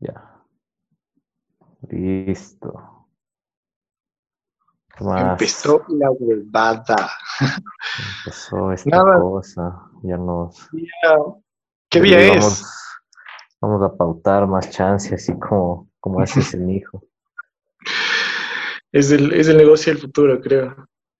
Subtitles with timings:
[0.00, 0.42] Ya.
[1.88, 3.06] Listo.
[4.96, 5.32] ¿Qué más?
[5.32, 7.10] Empezó la huevada.
[8.24, 9.20] Empezó esta Nada.
[9.20, 9.82] cosa.
[10.02, 10.68] Ya nos.
[11.88, 12.38] ¿Qué día le es?
[12.38, 12.74] Vamos,
[13.60, 17.02] vamos a pautar más chance, así como, como haces el hijo.
[18.92, 20.74] Es el, es el negocio del futuro, creo.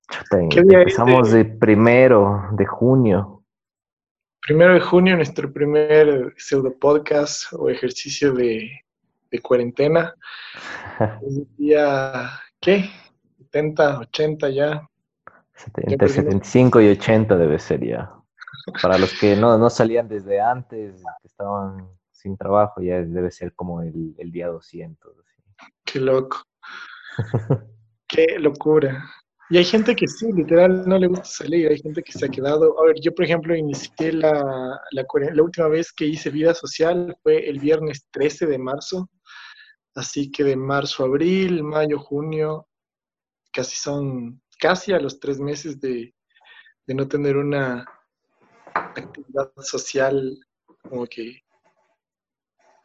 [0.09, 3.40] Chuta, ¿Qué día es Empezamos de primero de junio.
[4.43, 8.71] Primero de junio, nuestro primer pseudo podcast o ejercicio de,
[9.31, 10.15] de cuarentena.
[11.23, 12.31] El día,
[12.61, 12.91] ¿qué?
[13.39, 14.89] 70, 80 ya.
[15.77, 16.15] Entre perdimos.
[16.15, 18.13] 75 y 80 debe ser ya.
[18.81, 23.55] Para los que no, no salían desde antes, que estaban sin trabajo, ya debe ser
[23.55, 25.13] como el, el día 200.
[25.19, 25.43] así.
[25.85, 26.43] Qué loco.
[28.07, 29.05] Qué locura.
[29.51, 31.69] Y hay gente que sí, literal, no le gusta salir.
[31.69, 32.81] Hay gente que se ha quedado.
[32.81, 37.17] A ver, yo, por ejemplo, inicié la, la, la última vez que hice vida social
[37.25, 39.11] fue el viernes 13 de marzo.
[39.97, 42.69] Así que de marzo a abril, mayo, junio,
[43.53, 46.15] casi son casi a los tres meses de,
[46.87, 47.85] de no tener una
[48.75, 50.39] actividad social
[50.83, 51.43] como que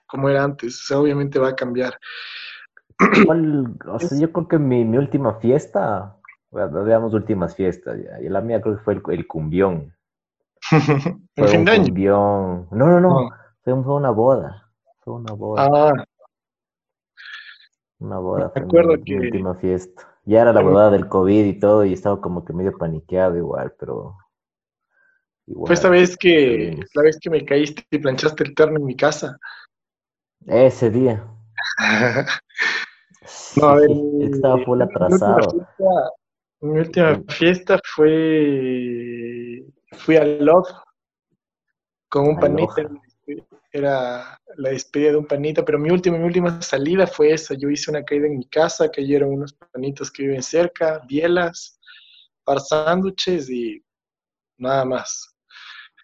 [0.08, 0.82] como era antes.
[0.84, 2.00] O sea, obviamente va a cambiar.
[3.88, 6.17] O sea, yo creo que mi, mi última fiesta,
[6.56, 9.94] bueno, digamos últimas fiestas, ya, y la mía creo que fue el, el cumbión.
[11.36, 12.67] Fue fin un de cumbión.
[12.72, 13.30] No, no, no, No.
[13.61, 14.72] fue, un- fue una boda.
[15.02, 15.67] Fue una boda.
[15.70, 16.06] Ah,
[18.00, 20.17] Una boda, Me fue mi- acuerdo mi, que- última fiesta.
[20.23, 23.73] Ya era la boda del COVID y todo, y estaba como que medio paniqueado igual,
[23.78, 24.16] pero...
[25.48, 28.86] Igual, fue esta vez que la vez que me caíste y planchaste el terno en
[28.86, 29.38] mi casa.
[30.45, 31.22] Ese día.
[33.58, 35.67] No, a ver, Sí, estaba full atrasado.
[36.66, 40.67] Mi última fiesta fue fui al Love
[42.09, 42.89] con un panita.
[43.71, 47.53] Era la despedida de un panita, pero mi última, mi última salida fue esa.
[47.53, 51.80] Yo hice una caída en mi casa, cayeron unos panitos que viven cerca, bielas,
[52.43, 53.83] par sándwiches y
[54.58, 55.36] nada más.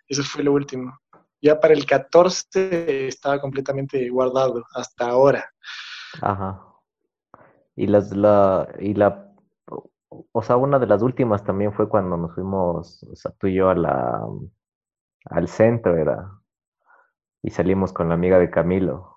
[0.07, 0.95] Eso fue lo último.
[1.41, 5.49] Ya para el 14 estaba completamente guardado hasta ahora.
[6.21, 6.67] Ajá.
[7.75, 9.30] Y las, la, y la,
[10.31, 13.55] o sea, una de las últimas también fue cuando nos fuimos, o sea, tú y
[13.55, 14.21] yo a la,
[15.25, 16.29] al centro era,
[17.41, 19.15] y salimos con la amiga de Camilo.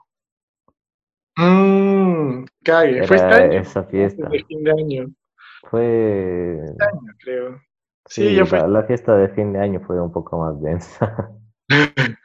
[1.37, 3.06] Mmm, cague.
[3.06, 3.60] Fue este Era año.
[3.60, 4.28] esa fiesta.
[4.28, 5.06] De fin de año,
[5.69, 7.60] Fue, año, creo.
[8.06, 8.60] Sí, fue.
[8.60, 11.33] la, la fiesta de fin de año fue un poco más densa,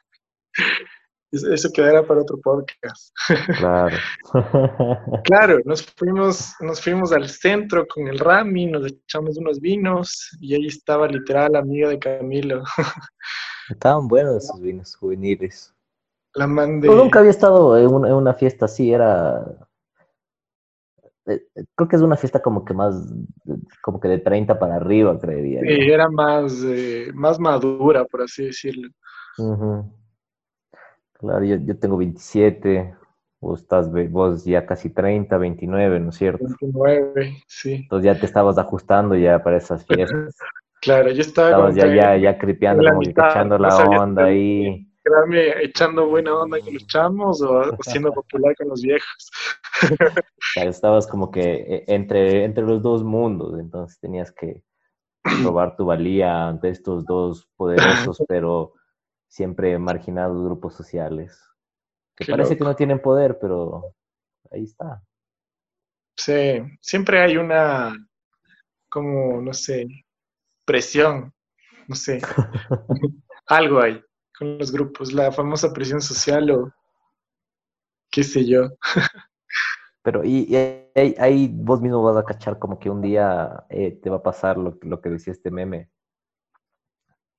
[1.31, 3.13] Eso quedará para otro podcast.
[3.57, 3.95] claro.
[5.25, 10.56] Claro, nos fuimos, nos fuimos al centro con el Rami, nos echamos unos vinos y
[10.56, 12.63] ahí estaba literal la amiga de Camilo.
[13.69, 15.73] Estaban buenos esos vinos juveniles.
[16.34, 16.88] La mandé.
[16.88, 19.46] Yo nunca había estado en una, en una fiesta así, era...
[21.28, 22.96] eh, eh, Creo que es una fiesta como que más,
[23.84, 25.61] como que de 30 para arriba, creería.
[25.61, 25.67] yo.
[25.67, 28.90] Sí, era más, eh, más madura, por así decirlo.
[29.38, 29.94] Ujú.
[31.19, 32.96] Claro, yo, yo tengo 27,
[33.41, 36.46] vos, estás, vos ya casi 30, 29, ¿no es cierto?
[36.46, 37.74] 29, sí.
[37.74, 40.35] Entonces ya te estabas ajustando ya para esas fiestas.
[40.81, 44.90] Claro, yo estaba Estabas ya, ya, ya cripeando, la como que cachando la onda ahí.
[45.03, 49.31] quedarme echando buena onda con los chamos o haciendo popular con los viejos.
[49.84, 49.97] O
[50.53, 54.63] sea, estabas como que eh, entre, entre los dos mundos, entonces tenías que
[55.44, 58.75] probar tu valía ante estos dos poderosos, pero
[59.29, 61.41] siempre marginados grupos sociales.
[62.16, 63.95] Que Qué parece que no tienen poder, pero
[64.51, 65.01] ahí está.
[66.17, 67.95] Sí, siempre hay una,
[68.90, 69.88] como, no sé,
[70.66, 71.34] presión,
[71.88, 72.19] no sé,
[73.47, 74.03] algo hay
[74.38, 76.73] con los grupos, la famosa presión social o
[78.11, 78.69] qué sé yo.
[80.01, 80.53] Pero y,
[81.17, 84.57] ahí vos mismo vas a cachar como que un día eh, te va a pasar
[84.57, 85.90] lo, lo que decía este meme.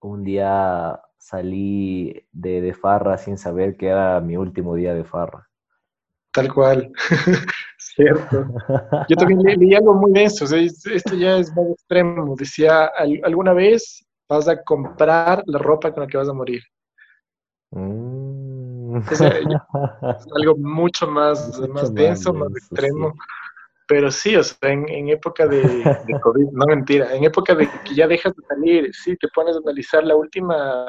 [0.01, 5.47] Un día salí de, de farra sin saber que era mi último día de farra.
[6.33, 6.91] Tal cual,
[7.79, 8.47] cierto.
[9.09, 12.35] Yo también le- leí algo muy denso, o sea, es- esto ya es más extremo.
[12.37, 16.63] Decía, "Al- alguna vez vas a comprar la ropa con la que vas a morir.
[17.73, 18.97] Mm.
[18.97, 19.29] O sea,
[20.19, 23.13] Es algo mucho más, Mucho más más denso, más denso, extremo.
[23.13, 23.19] sí.
[23.89, 27.69] Pero sí, o sea, en, en época de, de COVID, no mentira, en época de
[27.85, 30.87] que ya dejas de salir, sí, te pones a analizar la última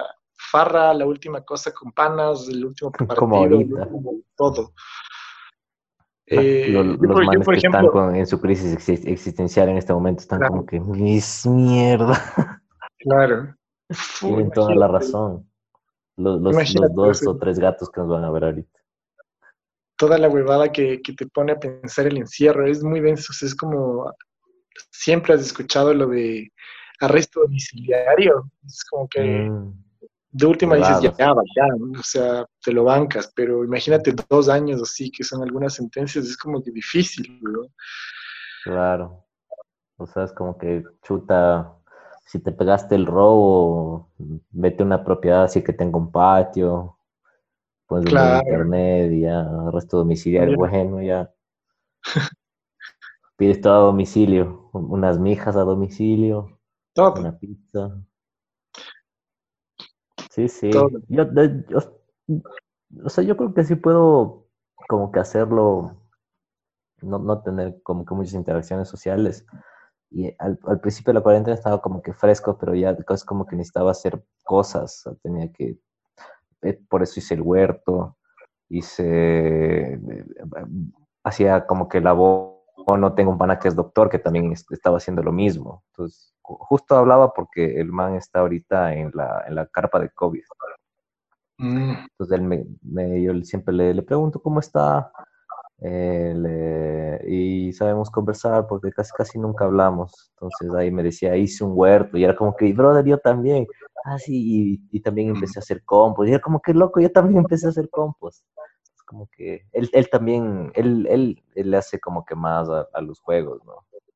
[0.52, 4.74] farra, la última cosa con panas, el último partido, Como el último todo.
[6.28, 9.06] Eh, Lo- yo los por- yo, manes por que están con- en su crisis exis-
[9.08, 10.54] existencial en este momento están Claro.
[10.54, 12.14] como que mis mierda.
[13.00, 13.56] claro.
[14.20, 15.46] Tienen toda la razón.
[16.16, 17.26] Los, los- los dos sí.
[17.28, 18.80] o tres gatos que nos van a ver ahorita.
[19.98, 22.66] toda la huevada que, que, te pone a pensar el encierro.
[22.66, 24.12] Es muy denso, es como,
[24.92, 26.52] siempre has escuchado lo de
[27.02, 28.50] arresto domiciliario.
[28.66, 29.74] Es como que mm.
[30.31, 31.33] De última dices, ya, ya,
[32.00, 36.38] o sea, te lo bancas, pero imagínate dos años así, que son algunas sentencias, es
[36.38, 37.62] como que difícil, ¿no?
[38.63, 39.25] Claro.
[39.98, 41.75] O sea, es como que chuta,
[42.25, 44.10] si te pegaste el robo,
[44.51, 46.98] vete a una propiedad así que tenga un patio,
[47.86, 48.42] pues claro.
[48.48, 51.30] internet, ya, arresto domiciliario, bueno, ya.
[53.36, 56.57] Pides todo a domicilio, unas mijas a domicilio,
[56.94, 57.19] todo.
[57.19, 58.01] una pizza.
[60.31, 60.72] Sí, sí.
[61.10, 61.25] Yo,
[63.04, 64.48] o sea, yo creo que sí puedo
[64.88, 65.98] como que hacerlo,
[67.01, 69.45] no, no tener como que muchas interacciones sociales.
[70.10, 73.45] Y al, al, principio de la cuarentena estaba como que fresco, pero ya es como
[73.45, 75.78] que necesitaba hacer cosas, tenía que
[76.62, 78.18] eh, por eso hice el huerto,
[78.69, 80.00] hice, eh,
[81.24, 82.62] hacía como que la voz,
[82.98, 85.83] no tengo un pana que es doctor, que también estaba haciendo lo mismo.
[85.92, 90.44] Entonces, justo hablaba porque el man está ahorita en la, en la carpa de COVID.
[91.58, 91.92] Mm.
[92.10, 95.12] Entonces, él me, yo siempre le, le pregunto cómo está,
[95.84, 100.32] eh, y sabemos conversar porque casi casi nunca hablamos.
[100.36, 103.68] Entonces ahí me decía, hice un huerto y era como que, brother, yo también.
[104.06, 106.30] Ah, sí, y, también empecé a hacer compost.
[106.30, 108.46] Y era como que loco, yo también empecé a hacer compost.
[108.96, 113.20] Es como que él, él también, él, él, le hace como que más a, los
[113.20, 113.74] juegos, ¿no?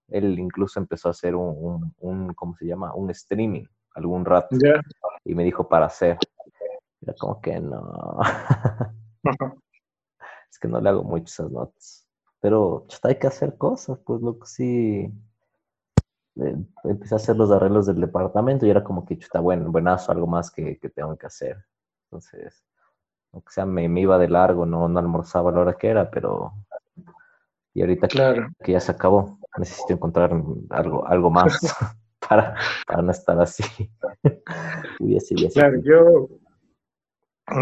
[0.09, 2.93] Él incluso empezó a hacer un, un, un ¿cómo se llama?
[2.93, 3.65] Un streaming
[3.95, 4.55] algún rato.
[5.23, 6.17] Y me dijo para hacer.
[7.01, 8.19] Era como que no.
[10.51, 12.07] es que no le hago muchas notas.
[12.39, 15.11] Pero hay que hacer cosas, pues lo que sí.
[16.37, 20.11] Eh, empecé a hacer los arreglos del departamento y era como que está bueno, buenazo,
[20.11, 21.65] algo más que, tengo que hacer.
[22.05, 22.63] Entonces,
[23.31, 26.53] aunque sea, me, iba de largo, no, no almorzaba a la hora que era, pero.
[27.73, 28.49] Y ahorita claro.
[28.63, 30.31] que, ya se acabó, necesito encontrar
[30.69, 31.59] algo, algo más
[32.29, 32.55] para,
[32.87, 33.63] para no estar así.
[35.53, 36.29] Claro, yo,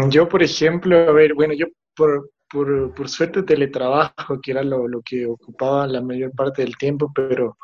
[0.08, 4.88] yo, por ejemplo, a ver, bueno, yo por, por, por, suerte teletrabajo, que era lo,
[4.88, 7.56] lo, que ocupaba la mayor parte del tiempo, pero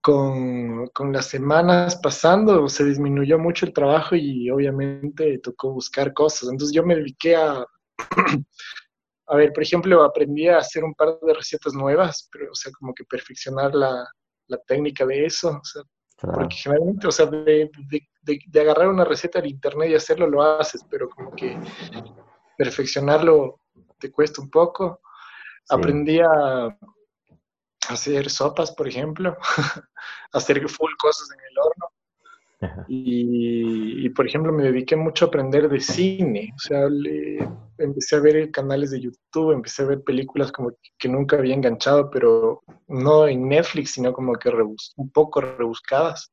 [0.00, 6.48] con, con, las semanas pasando se disminuyó mucho el trabajo y obviamente tocó buscar cosas.
[6.48, 7.64] Entonces yo me dediqué a,
[9.28, 12.72] a ver, por ejemplo, aprendí a hacer un par de recetas nuevas, pero o sea,
[12.72, 14.06] como que perfeccionar la,
[14.46, 15.50] la técnica de eso.
[15.50, 15.82] O sea,
[16.16, 20.42] Porque generalmente, o sea, de, de, de, agarrar una receta de internet y hacerlo, lo
[20.42, 21.58] haces, pero como que
[22.56, 23.60] perfeccionarlo
[23.98, 25.00] te cuesta un poco.
[25.68, 26.76] Aprendí a
[27.88, 29.36] hacer sopas, por ejemplo,
[30.32, 31.77] hacer full cosas en el horno.
[32.88, 36.52] Y, por ejemplo, me dediqué mucho a aprender de cine.
[36.54, 36.88] O sea,
[37.78, 42.10] empecé a ver canales de YouTube, empecé a ver películas como que nunca había enganchado,
[42.10, 44.50] pero no en Netflix, sino como que
[44.96, 46.32] un poco rebuscadas.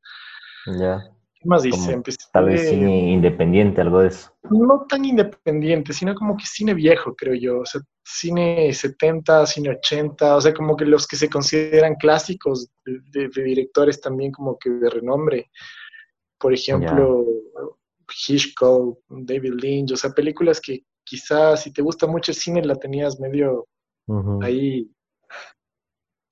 [0.80, 1.04] Ya
[1.46, 1.94] más dice?
[1.94, 4.32] Empecé, tal vez cine independiente, algo de eso.
[4.50, 7.60] No tan independiente, sino como que cine viejo, creo yo.
[7.60, 12.68] O sea, cine 70, cine 80, o sea, como que los que se consideran clásicos
[12.84, 15.50] de, directores también como que de renombre.
[16.46, 17.26] Por ejemplo,
[18.08, 22.76] Hitchcock, David Lynch, o sea, películas que quizás si te gusta mucho el cine la
[22.76, 23.68] tenías medio
[24.44, 24.88] ahí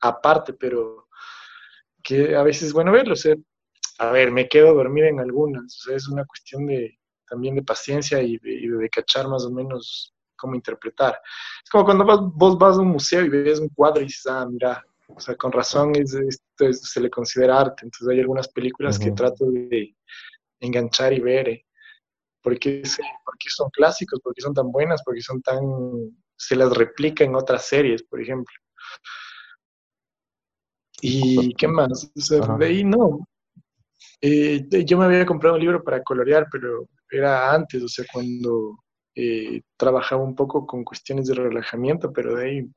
[0.01, 1.07] aparte, pero
[2.03, 3.13] que a veces es bueno verlo.
[3.13, 3.35] O sea,
[3.97, 5.63] a ver, me quedo dormida en algunas.
[5.63, 6.95] O sea, es una cuestión de
[7.27, 11.19] también de paciencia y de, cachar más o menos cómo interpretar.
[11.63, 14.45] Es como cuando vos vas a un museo y ves un cuadro y dices, ah,
[14.47, 17.83] mira, o sea, con razón es, esto se le considera arte.
[17.83, 19.95] Entonces hay algunas películas que trato de
[20.59, 21.49] enganchar y ver.
[21.49, 21.65] Eh,
[22.41, 22.83] porque,
[23.25, 25.61] porque son clásicos, porque son tan buenas, porque son tan...
[26.35, 28.53] se las replica en otras series, por ejemplo.
[31.01, 32.11] ¿Y qué más?
[32.15, 33.27] O sea, de ahí no.
[34.21, 38.77] Eh, yo me había comprado un libro para colorear, pero era antes, o sea, cuando
[39.15, 42.67] eh, trabajaba un poco con cuestiones de relajamiento, pero de ahí...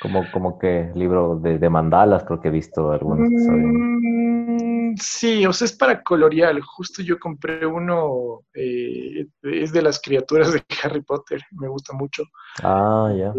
[0.00, 3.28] Como, como que libro de, mandalas, creo que he visto algunos.
[3.30, 6.60] Mm, sí, o sea, es para colorear.
[6.60, 12.24] Justo yo compré uno, eh, es de las criaturas de Harry Potter, me gusta mucho.
[12.62, 13.32] Ah, ya.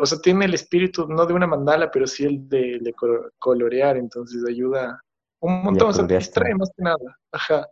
[0.00, 2.94] o sea, tiene el espíritu, no de una mandala, pero sí el de, de
[3.38, 5.00] colorear, entonces ayuda
[5.40, 7.18] un montón, se te distrae más que nada.
[7.32, 7.66] Ajá.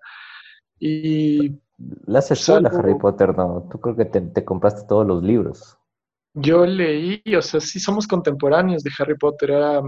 [0.78, 1.60] Y.
[2.06, 3.68] La escuela Harry Potter, ¿no?
[3.70, 5.77] Tú creo que te, compraste todos los libros.
[6.40, 9.82] Yo leí, o sea, sí somos contemporáneos de Harry Potter, era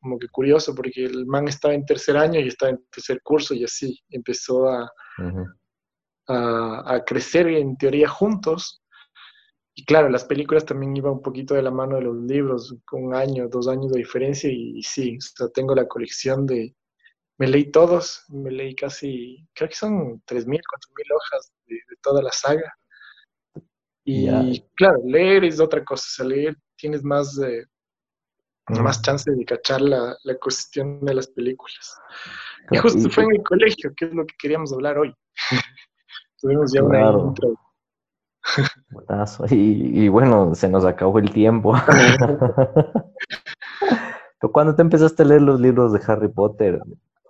[0.00, 3.54] como que curioso, porque el man estaba en tercer año y estaba en tercer curso
[3.54, 4.90] y así empezó a,
[6.28, 8.82] a, a crecer en teoría juntos.
[9.78, 13.04] Y claro, las películas también iban un poquito de la mano de los libros, con
[13.04, 16.74] un año, dos años de diferencia, y, sí, o sea, tengo la colección de,
[17.38, 22.32] me leí todos, me leí casi, creo que son 3.000, 4.000 hojas de, toda la
[22.32, 22.74] saga.
[24.10, 27.38] Y claro, leer es otra cosa, o sea, leer tienes más,
[28.70, 31.94] más chance de cachar la, la, cuestión de las películas.
[32.70, 35.14] y justo fue en el colegio, que es lo que queríamos hablar hoy.
[36.40, 37.54] Tuvimos ya una intro.
[39.50, 41.74] Y, y, bueno, se nos acabó el tiempo.
[44.40, 46.80] Pero cuando te empezaste a leer los libros de Harry Potter,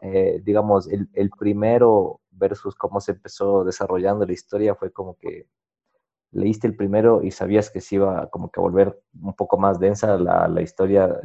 [0.00, 5.49] eh, digamos, el, el, primero versus cómo se empezó desarrollando la historia fue como que
[6.30, 9.78] leíste el primero y sabías que se iba como que a volver un poco más
[9.78, 11.20] densa la, la historia,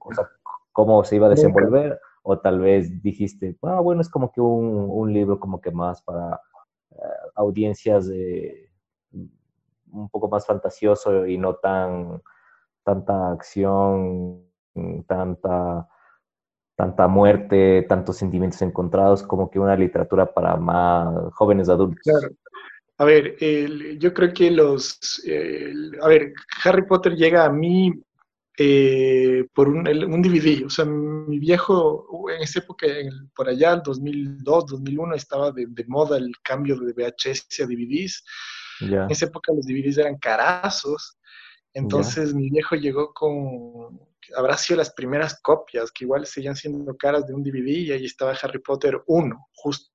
[0.00, 0.28] o sea,
[0.72, 4.88] cómo se iba a desenvolver, o tal vez dijiste, ah, bueno, es como que un,
[4.90, 6.40] un libro como que más para
[6.90, 6.96] eh,
[7.36, 8.70] audiencias de,
[9.90, 12.22] un poco más fantasioso y no tan
[12.82, 14.44] tanta acción,
[15.06, 15.88] tanta
[16.78, 22.04] tanta muerte, tantos sentimientos encontrados, como que una literatura para más jóvenes adultos.
[22.04, 22.28] Claro.
[22.98, 23.36] A ver,
[23.98, 25.22] yo creo que los...
[26.02, 26.32] a ver,
[26.64, 27.92] Harry Potter llega a mí
[28.60, 30.66] eh, por un, un, DVD.
[30.66, 32.88] O sea, mi viejo, en esa época,
[33.36, 38.24] por allá, el 2002, 2001, estaba de, moda el cambio de VHS a DVDs.
[38.80, 41.18] En esa época los DVDs eran carazos.
[41.72, 44.00] Entonces mi viejo llegó con,
[44.36, 48.04] habrá sido las primeras copias, que igual seguían siendo caras de un DVD y ahí
[48.04, 49.88] estaba Harry Potter 1, justo.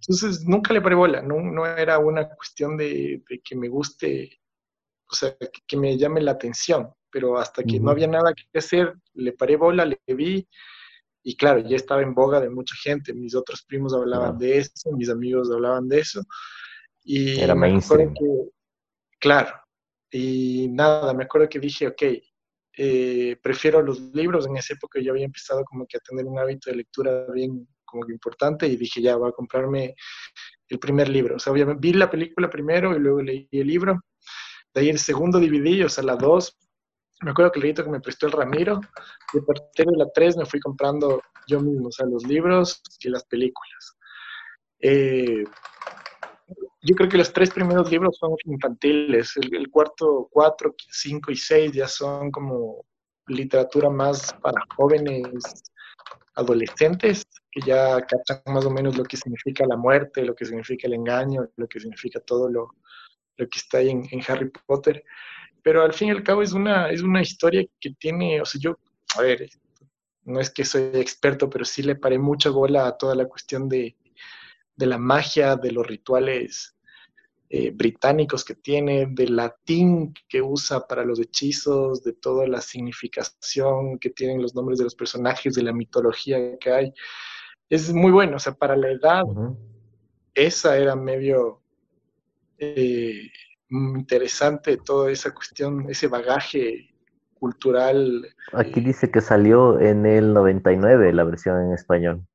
[0.00, 4.40] Entonces nunca le paré bola, no, no era una cuestión de, que me guste,
[5.10, 5.36] o sea,
[5.66, 9.56] que, me llame la atención, pero hasta que no había nada que hacer, le paré
[9.56, 10.46] bola, le vi
[11.22, 14.92] y claro, ya estaba en boga de mucha gente, mis otros primos hablaban de eso,
[14.92, 16.22] mis amigos hablaban de eso.
[17.02, 18.14] Y era mainstream.
[19.18, 19.52] claro,
[20.10, 22.02] y nada, me acuerdo que dije, ok,
[22.76, 24.46] eh, prefiero los libros.
[24.46, 27.66] En esa época yo había empezado como que a tener un hábito de lectura bien
[27.86, 29.94] como que importante y dije, ya, voy a comprarme
[30.68, 31.36] el primer libro.
[31.36, 34.00] O sea, obviamente vi la película primero y luego leí el libro.
[34.74, 36.56] De ahí el segundo dividí, o sea, la dos.
[37.22, 38.80] Me acuerdo que el libro que me prestó el Ramiro.
[39.32, 42.82] Y a partir de la tres me fui comprando yo mismo, o sea, los libros
[43.00, 43.96] y las películas.
[44.80, 45.44] Eh,
[46.82, 51.72] yo creo que los tres primeros libros son infantiles, el, cuarto, cuatro, cinco y seis
[51.72, 52.84] ya son como
[53.26, 55.64] literatura más para jóvenes
[56.36, 57.24] adolescentes
[57.56, 60.92] que ya captan más o menos lo que significa la muerte, lo que significa el
[60.92, 62.74] engaño, lo que significa todo lo,
[63.38, 65.02] lo que está ahí en, en, Harry Potter.
[65.62, 68.60] Pero al fin y al cabo es una, es una historia que tiene, o sea,
[68.60, 68.78] yo,
[69.16, 69.48] a ver,
[70.24, 73.70] no es que soy experto, pero sí le paré mucha bola a toda la cuestión
[73.70, 73.96] de,
[74.76, 76.76] de la magia, de los rituales
[77.48, 83.98] eh, británicos que tiene, del latín que usa para los hechizos, de toda la significación
[83.98, 86.92] que tienen los nombres de los personajes, de la mitología que hay.
[87.68, 89.24] Es muy bueno, o sea, para la edad,
[90.34, 91.62] esa era medio
[92.58, 93.30] eh,
[93.70, 96.94] interesante, toda esa cuestión, ese bagaje
[97.34, 98.26] cultural.
[98.52, 102.26] Aquí dice que salió en el 99 la versión en español.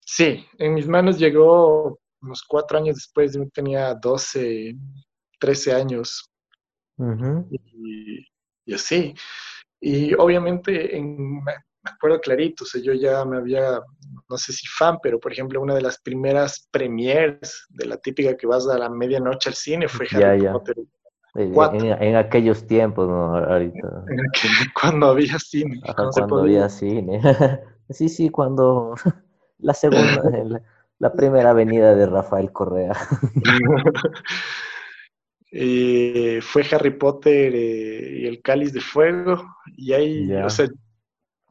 [0.00, 4.76] Sí, en mis manos llegó unos cuatro años después, yo tenía 12,
[5.38, 6.30] 13 años.
[8.66, 9.14] y, así.
[9.80, 11.42] Y obviamente, en,
[11.84, 13.80] me acuerdo clarito, o sea, yo ya me había,
[14.28, 18.36] no sé si fan, pero por ejemplo, una de las primeras premiers de la típica
[18.36, 20.76] que vas a la medianoche al cine fue Harry Potter.
[21.36, 23.36] En, aquellos tiempos, ¿no?
[23.36, 24.04] Ahorita.
[24.80, 25.80] cuando había cine.
[25.94, 27.20] cuando, había cine.
[27.90, 28.94] sí, sí, cuando
[29.58, 30.62] la segunda,
[30.98, 32.96] la primera avenida de Rafael Correa.
[35.56, 39.40] Eh, fue Harry Potter eh, y el Cáliz de Fuego,
[39.76, 40.66] y ahí, o sea,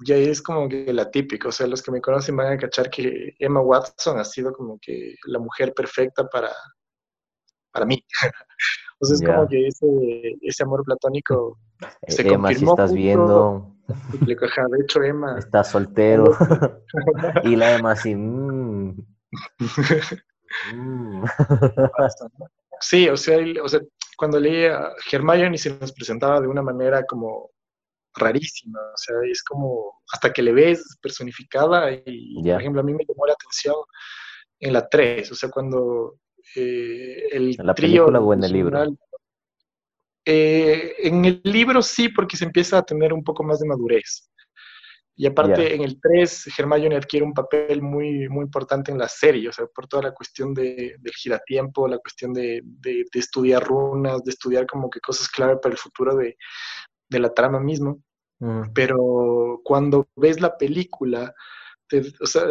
[0.04, 2.90] ya es como que la típica, o sea, los que me conocen van a cachar
[2.90, 6.52] que Emma Watson ha sido como que la mujer perfecta para,
[7.72, 8.04] para mí.
[9.00, 11.58] o sea, es como que ese, amor platónico
[12.08, 13.76] se Emma, si estás viendo...
[13.86, 14.36] de
[14.84, 15.36] hecho, Emma...
[15.40, 16.36] Está soltero.
[17.44, 18.16] y la Emma así...
[18.16, 19.04] Mm.
[22.80, 23.82] sí, o sea, o sea,
[24.16, 27.53] cuando leía Hermione se nos presentaba de una manera como
[28.16, 32.94] rarísima, o sea, es como hasta que le ves personificada y, por ejemplo, a mí
[32.94, 33.76] me llamó la atención
[34.60, 36.20] en la 3, o sea, cuando
[36.56, 38.98] eh, el ¿En la película o en el libro?
[40.26, 44.30] Eh, en el libro sí, porque se empieza a tener un poco más de madurez.
[45.16, 49.48] Y aparte, en el 3, Hermione adquiere un papel muy, muy importante en la serie,
[49.48, 54.24] o sea, por toda la cuestión de, del giratiempo, la cuestión de, de, estudiar runas,
[54.24, 56.36] de estudiar como que cosas clave para el futuro de,
[57.10, 58.02] de la trama mismo.
[58.40, 58.74] Mm.
[58.74, 61.34] Pero cuando ves la película,
[62.22, 62.44] o, sea,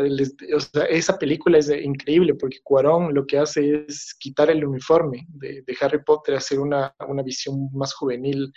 [0.57, 5.27] o, sea, esa película es increíble porque Cuarón lo que hace es quitar el uniforme
[5.29, 8.53] de, de Harry Potter, hacer una, una visión más juvenil,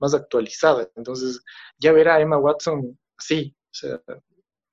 [0.00, 0.88] más actualizada.
[0.96, 1.40] Entonces,
[1.78, 4.00] ya ver a Emma Watson sí, o sea,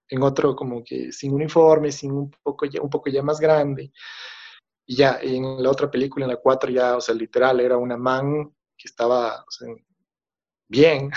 [0.09, 3.91] en otro como que sin uniforme, sin un poco ya, un poco ya más grande.
[4.85, 7.97] Y ya en la otra película, en la 4 ya, o sea, literal, era una
[7.97, 9.69] man que estaba o sea,
[10.73, 11.11] bien,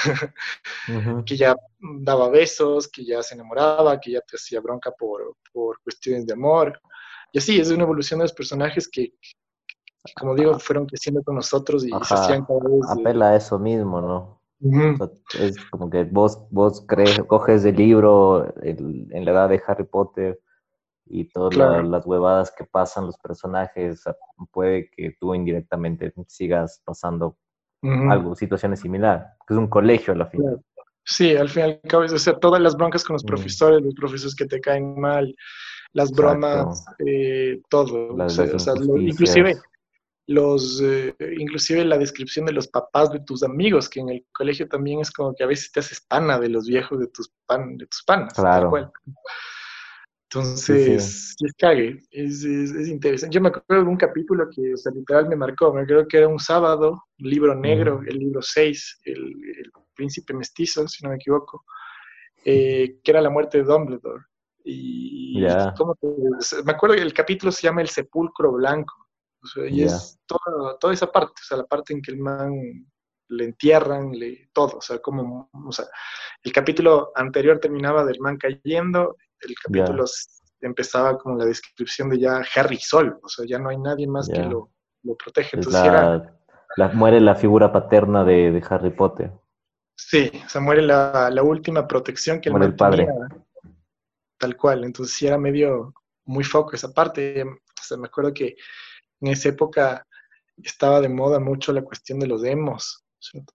[1.26, 5.80] que ya daba besos, que ya se enamoraba, que ya te hacía bronca por, por
[5.82, 6.78] cuestiones de amor.
[7.32, 9.14] Y así, es una evolución de los personajes que,
[10.20, 12.90] como digo, fueron creciendo con nosotros y se hacían cada vez...
[12.90, 14.36] Apela a eso mismo, ¿no?
[15.38, 20.40] es como que vos, vos crees, coges el libro en la edad de Harry Potter
[21.04, 24.02] y todas las huevadas que pasan los personajes,
[24.50, 27.36] puede que tú indirectamente sigas pasando
[28.10, 30.42] algo, situaciones similares, que es un colegio a la fin.
[31.04, 33.28] Sí, al fin y al cabo, o sea, todas las broncas con los mm.
[33.28, 35.34] profesores, los profesores que te caen mal,
[35.92, 38.14] las bromas, eh, todo.
[38.14, 39.56] o sea, inclusive
[40.26, 44.68] los, eh, inclusive la descripción de los papás de tus amigos, que en el colegio
[44.68, 47.76] también es como que a veces te haces pana de los viejos de tus, pan,
[47.78, 48.32] de tus panas.
[48.34, 48.72] Claro.
[50.40, 53.34] Entonces, sí, es cague, es, es, interesante.
[53.34, 56.18] Yo me acuerdo de un capítulo que, o sea, literal me marcó, me creo que
[56.18, 59.34] era un sábado, un libro negro, el libro 6, el,
[59.94, 61.64] príncipe mestizo, si no me equivoco,
[62.44, 64.24] eh, que era la muerte de Dumbledore.
[64.62, 69.06] Y me acuerdo que el capítulo se llama El sepulcro blanco
[69.68, 72.52] y es toda, toda esa parte, o sea, la parte en que el man
[73.28, 75.86] le entierran, le, todo, o sea, como, o sea,
[76.42, 80.04] el capítulo anterior terminaba del man cayendo, el capítulo
[80.60, 84.28] empezaba con la descripción de ya Harry Sol, o sea, ya no hay nadie más
[84.28, 84.70] que lo,
[85.02, 85.56] lo protege.
[85.56, 85.82] Entonces
[86.76, 89.32] la, muere la figura paterna de, de, Harry Potter.
[89.96, 93.08] Sí, o sea, muere la, la última protección que el man el padre.
[94.38, 98.56] tal cual, entonces sí era medio muy foco esa parte, o sea, me acuerdo que
[99.20, 100.06] en esa época
[100.62, 103.04] estaba de moda mucho la cuestión de los demos,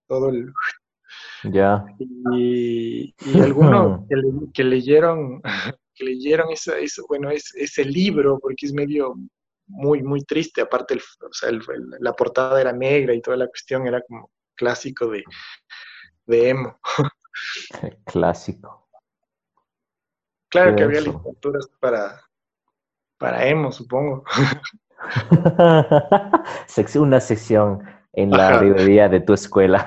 [0.08, 0.52] todo el...
[1.44, 1.86] Ya.
[2.00, 4.02] Y, algunos
[4.54, 5.42] que, leyeron,
[5.94, 9.16] que leyeron ese, bueno, ese libro, porque es medio
[9.68, 11.00] muy, muy triste, aparte
[12.00, 15.24] la portada era negra y toda la cuestión era como clásico de,
[16.26, 16.80] de emo.
[18.06, 18.90] Clásico.
[20.50, 22.20] Claro que había literaturas para,
[23.18, 24.26] para emo, supongo.
[26.96, 27.82] una sección
[28.14, 29.86] en la librería de tu escuela.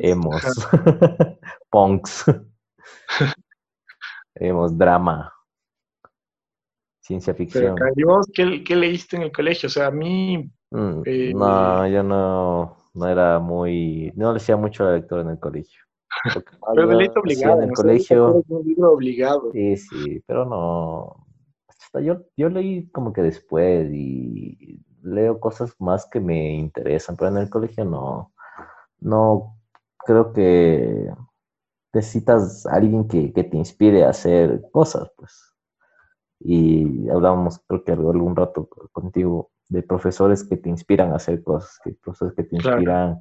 [0.00, 0.42] Hemos.
[1.70, 2.24] Punks.
[4.34, 5.32] Hemos drama.
[7.00, 7.76] Ciencia ficción.
[8.34, 9.68] ¿qué, leíste en el colegio?
[9.68, 10.50] O sea, a mí...
[10.72, 14.12] Mm, eh, no, yo no, no era muy...
[14.16, 15.80] No le hacía mucho la lectura en el colegio.
[16.74, 17.62] pero leíste obligado.
[17.62, 18.42] En el colegio...
[18.48, 19.52] Un libro obligado.
[19.52, 21.26] Sí, sí, pero no
[22.00, 27.38] yo, yo leí como que después y leo cosas más que me interesan, pero en
[27.38, 28.32] el colegio no,
[29.00, 29.56] no
[29.98, 31.10] creo que
[31.92, 35.54] necesitas alguien que, te inspire a hacer cosas, pues.
[36.40, 41.80] Y hablábamos, creo que algún rato contigo, de profesores que te inspiran a hacer cosas,
[41.82, 43.20] que profesores que te inspiran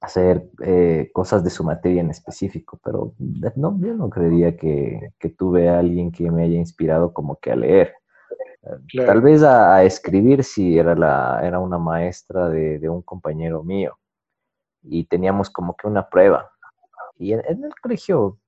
[0.00, 3.14] hacer eh, cosas de su materia en específico, pero
[3.56, 7.56] no, yo no creería que, tuve a alguien que me haya inspirado como que a
[7.56, 7.94] leer.
[8.62, 13.98] Tal vez a, escribir si era, la, era una maestra de, un compañero mío.
[14.82, 16.50] Y teníamos como que una prueba.
[17.18, 18.38] Y en, el colegio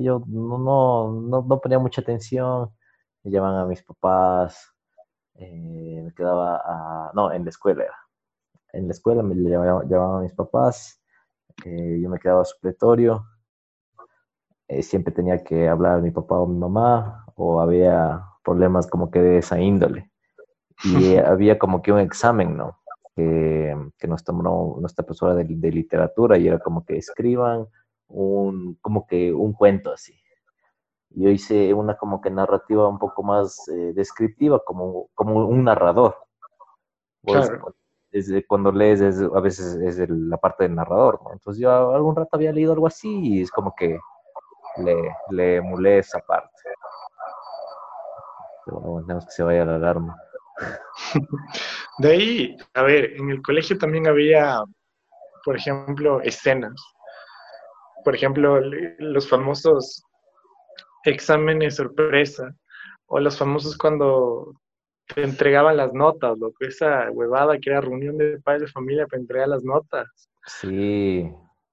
[0.00, 2.70] yo no, no, no, ponía mucha atención,
[3.22, 4.72] me llamaban a mis papás,
[5.34, 7.96] eh, me quedaba a, no, en la escuela era.
[8.72, 11.02] En la escuela me llamaban, a mis papás,
[11.64, 13.26] eh, yo me quedaba supletorio,
[14.68, 19.10] eh, siempre tenía que hablar a mi papá o mi mamá, o había problemas como
[19.10, 20.10] que de esa índole.
[20.82, 22.78] Y había como que un examen, ¿no?
[23.14, 27.66] Que, que nos tomó nuestra profesora de, literatura y era como que escriban
[28.06, 30.14] un, como que un cuento así.
[31.10, 36.16] Yo hice una como que narrativa un poco más eh, descriptiva, como, como un narrador.
[37.22, 37.74] Pues, claro
[38.46, 41.32] cuando lees a veces es la parte del narrador, ¿no?
[41.32, 43.98] Entonces yo algún rato había leído algo así y es como que
[44.78, 44.96] le,
[45.30, 46.48] le emulé esa parte.
[48.68, 50.16] Pero que se vaya la alarma.
[51.98, 54.62] De ahí, a ver, en el colegio también había,
[55.44, 56.74] por ejemplo, escenas.
[58.04, 58.60] Por ejemplo,
[58.98, 60.04] los famosos
[61.04, 62.54] exámenes sorpresa,
[63.06, 64.52] o los famosos cuando
[65.14, 69.06] te entregaban las notas, lo que esa huevada que era reunión de padres de familia
[69.06, 70.06] para entregar las notas.
[70.46, 71.32] Sí,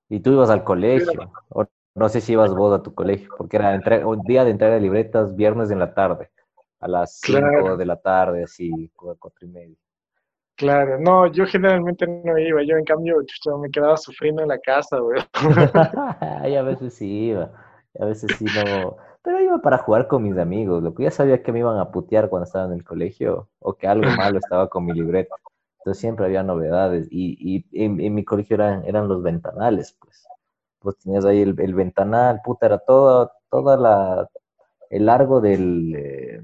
[0.09, 3.57] y tú ibas al colegio, o no sé si ibas vos a tu colegio, porque
[3.57, 6.29] era un día de entrega de libretas viernes en la tarde,
[6.79, 9.77] a las 5 de la tarde, así, cuatro y media.
[10.55, 13.17] Claro, no, yo generalmente no iba, yo en cambio
[13.61, 15.21] me quedaba sufriendo en la casa, güey.
[16.49, 17.51] y a veces sí iba,
[17.99, 21.41] a veces sí no, pero iba para jugar con mis amigos, lo que ya sabía
[21.41, 24.69] que me iban a putear cuando estaba en el colegio o que algo malo estaba
[24.69, 25.35] con mi libreta.
[25.79, 30.27] Entonces siempre había novedades y, y en, mi colegio eran, eran los ventanales, pues.
[30.79, 34.29] Pues tenías ahí el, ventanal, puta, era todo, toda la,
[34.91, 36.41] el largo del, eh,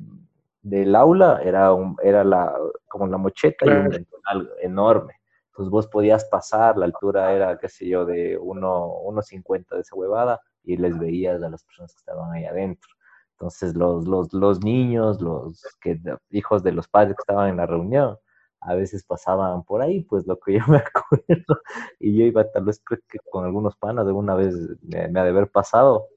[0.62, 2.56] del aula, era, un, era la,
[2.88, 5.16] como la mocheta y un ventanal enorme.
[5.48, 10.40] Entonces vos podías pasar, la altura era, qué sé yo, de 1,50 de esa huevada
[10.64, 12.90] y les veías a las personas que estaban ahí adentro.
[13.34, 17.66] Entonces los, los, los niños, los que, hijos de los padres que estaban en la
[17.66, 18.18] reunión,
[18.62, 21.62] a veces pasaban por ahí, pues lo que yo me acuerdo,
[22.00, 25.24] y yo iba tal vez creo que con algunos panas, de una vez me, ha
[25.24, 26.08] de haber pasado,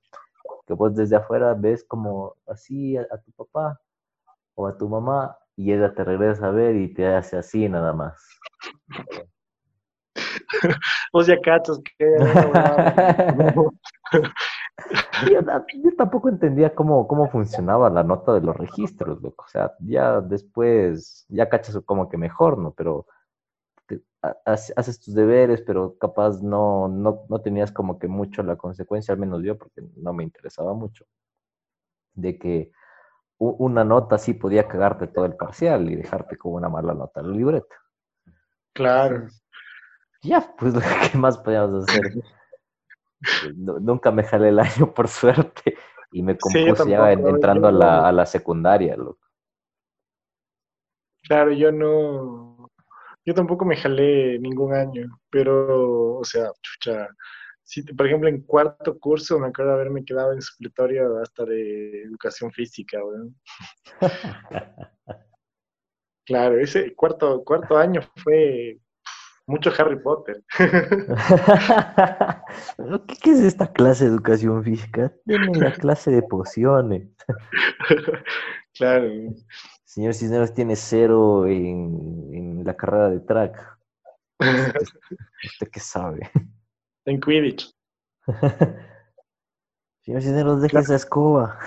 [0.66, 3.80] que vos desde afuera ves como así a, tu papá
[4.54, 7.92] o a tu mamá, y ella te regresa a ver y te hace así nada
[7.92, 8.20] más.
[11.12, 12.16] o sea, cachos, que...
[15.30, 15.40] Yo,
[15.96, 19.44] tampoco entendía cómo, cómo funcionaba la nota de los registros, loco.
[19.46, 22.72] O sea, ya después, ya cachas como que mejor, ¿no?
[22.72, 23.06] Pero
[24.44, 29.20] haces tus deberes, pero capaz no, no, no tenías como que mucho la consecuencia, al
[29.20, 31.04] menos yo, porque no me interesaba mucho,
[32.14, 32.70] de que
[33.38, 37.30] una nota sí podía cagarte todo el parcial y dejarte con una mala nota en
[37.30, 37.76] la libreta.
[38.72, 39.28] Claro.
[40.22, 40.74] Ya, pues,
[41.12, 42.12] ¿qué más podíamos hacer?
[43.54, 45.76] nunca me jalé el año, por suerte,
[46.12, 49.18] y me compuse ya entrando a la, a la secundaria, loco.
[51.22, 52.70] Claro, yo no,
[53.24, 57.08] yo tampoco me jalé ningún año, pero, o sea, chucha,
[57.64, 62.52] si, por ejemplo, en cuarto curso me acuerdo haberme quedado en supletorio hasta de educación
[62.52, 63.34] física, weón.
[66.26, 68.78] claro, ese cuarto, cuarto año fue
[69.46, 70.42] mucho Harry Potter.
[73.22, 75.12] ¿Qué, es esta clase de educación física?
[75.24, 77.08] Tienen la clase de pociones.
[78.74, 79.08] claro.
[79.84, 83.78] Señor Cisneros tiene cero en, la carrera de track.
[84.40, 86.30] ¿Usted, qué sabe?
[87.06, 87.70] En Quidditch.
[90.02, 91.58] Señor Cisneros, deja esa escoba.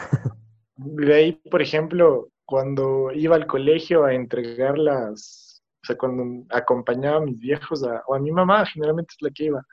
[0.75, 7.17] De ahí, por ejemplo, cuando iba al colegio a entregar las, o sea, cuando acompañaba
[7.17, 9.65] a mis viejos o a mi mamá, generalmente es la que iba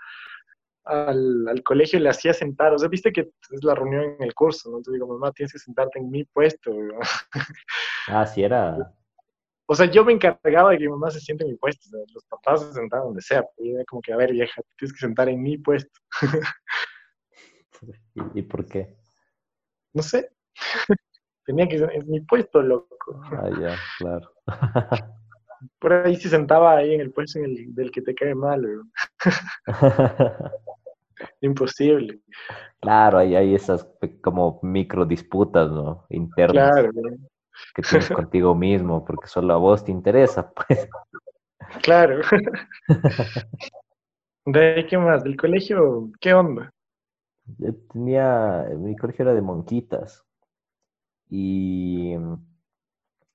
[0.84, 2.72] al, al colegio y le hacía sentar.
[2.72, 4.78] O sea, viste que es la reunión en el curso, ¿no?
[4.78, 6.72] Entonces digo, mamá, tienes que sentarte en mi puesto.
[8.08, 8.92] Ah, sí era.
[9.66, 11.88] O sea, yo me encargaba de que mi mamá se siente en mi puesto.
[12.12, 13.44] los papás se sentaban donde sea.
[13.56, 16.00] Pero era como que, a ver, vieja, tienes que sentar en mi puesto.
[18.34, 18.94] ¿Y, por qué?
[19.92, 20.30] No sé.
[21.44, 23.20] Tenía que en mi puesto, loco.
[23.32, 24.32] Ah, ya, claro.
[25.78, 28.66] por ahí se sentaba ahí en el puesto del que te cae mal.
[31.40, 32.20] Imposible.
[32.80, 33.88] Claro, ahí hay esas
[34.22, 36.06] como micro disputas, ¿no?
[36.10, 36.72] Internas.
[36.72, 36.90] Claro.
[37.74, 40.88] Que tienes contigo mismo, porque solo a vos te interesa, pues.
[41.82, 42.20] Claro.
[44.46, 45.24] ¿De qué más?
[45.24, 46.10] ¿Del colegio?
[46.20, 46.70] ¿Qué onda?
[47.58, 50.24] Yo tenía, mi colegio era de monquitas.
[51.30, 52.16] Y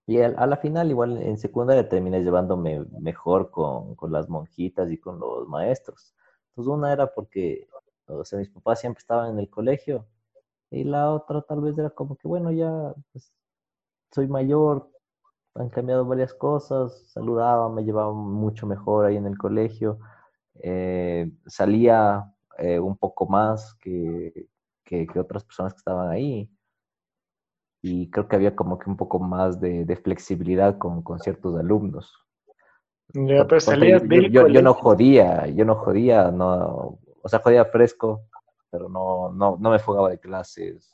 [0.09, 4.97] y a, la final, igual en secundaria terminé llevándome mejor con, con, las monjitas y
[4.97, 6.15] con los maestros.
[6.49, 7.67] Entonces, una era porque,
[8.07, 10.07] o sea, mis papás siempre estaban en el colegio.
[10.71, 13.31] Y la otra tal vez era como que, bueno, ya pues,
[14.11, 14.89] soy mayor,
[15.55, 19.99] han cambiado varias cosas, saludaba, me llevaba mucho mejor ahí en el colegio.
[20.61, 24.49] Eh, salía eh, un poco más que,
[24.83, 26.49] que, que otras personas que estaban ahí
[27.81, 31.57] y creo que había como que un poco más de, de flexibilidad con, con, ciertos
[31.57, 32.13] alumnos.
[33.13, 33.59] Ya, pero
[34.29, 38.25] yo, yo, no jodía, yo no jodía, no, o sea, jodía fresco,
[38.69, 40.91] pero no, no, no me fugaba de clases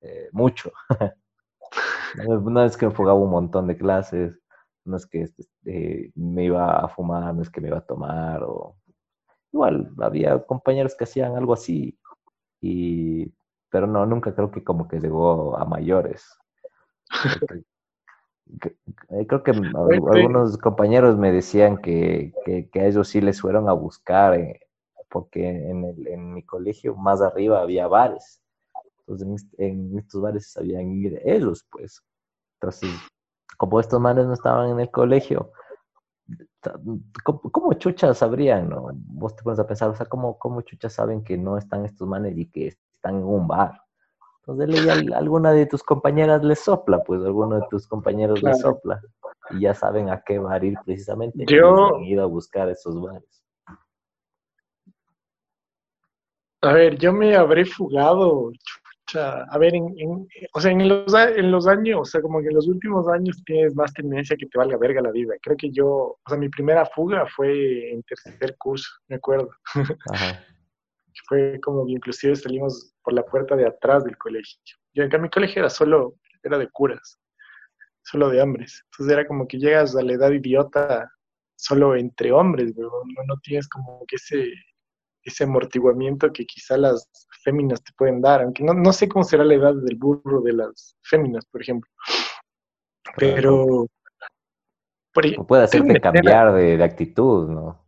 [0.00, 0.72] eh, mucho.
[2.26, 4.38] no es que me fugaba un montón de clases,
[4.84, 8.42] no es que este, me iba a fumar, no es que me iba a tomar,
[8.42, 8.76] o
[9.52, 11.98] igual, había compañeros que hacían algo así,
[12.60, 13.32] y
[13.70, 16.38] pero no, nunca creo que como que llegó a mayores.
[19.10, 19.50] Eh, creo que
[20.12, 24.60] algunos compañeros me decían que, que, a ellos sí les fueron a buscar, eh,
[25.10, 28.43] porque en, el, en mi colegio más arriba había bares.
[29.06, 32.02] Entonces en, estos bares sabían ir ellos, pues.
[32.60, 32.90] Entonces,
[33.56, 35.52] como estos manes no estaban en el colegio,
[37.24, 38.90] ¿cómo, chuchas sabrían, no?
[38.94, 42.08] Vos te pones a pensar, o sea, ¿cómo, ¿cómo chuchas saben que no están estos
[42.08, 43.80] manes y que están en un bar?
[44.46, 49.00] Entonces, alguna de tus compañeras les sopla, pues alguno de tus compañeros les sopla
[49.50, 51.44] y ya saben a qué bar ir precisamente.
[51.46, 53.42] Yo he ido a buscar esos bares.
[56.60, 58.50] A ver, yo me habré fugado,
[59.06, 62.48] chucha, a ver, en, o sea, en los, en los años, o sea, como que
[62.48, 65.34] en los últimos años tienes más tendencia que te valga verga la vida.
[65.42, 69.50] Creo que yo, o sea, mi primera fuga fue en tercer curso, me acuerdo.
[70.12, 70.40] Ajá.
[71.28, 74.58] fue como que inclusive salimos por la puerta de atrás del colegio.
[74.92, 77.18] Yo, en mi colegio era solo, era de curas,
[78.02, 78.84] solo de hombres.
[78.90, 81.10] Entonces era como que llegas a la edad idiota
[81.56, 82.90] solo entre hombres, no,
[83.26, 84.52] no tienes como que ese
[85.24, 87.08] ese amortiguamiento que quizá las
[87.42, 90.52] féminas te pueden dar, aunque no, no sé cómo será la edad del burro de
[90.52, 91.90] las féminas, por ejemplo.
[93.16, 93.86] Pero...
[95.12, 97.84] puede hacerte cambiar de, actitud, ¿no?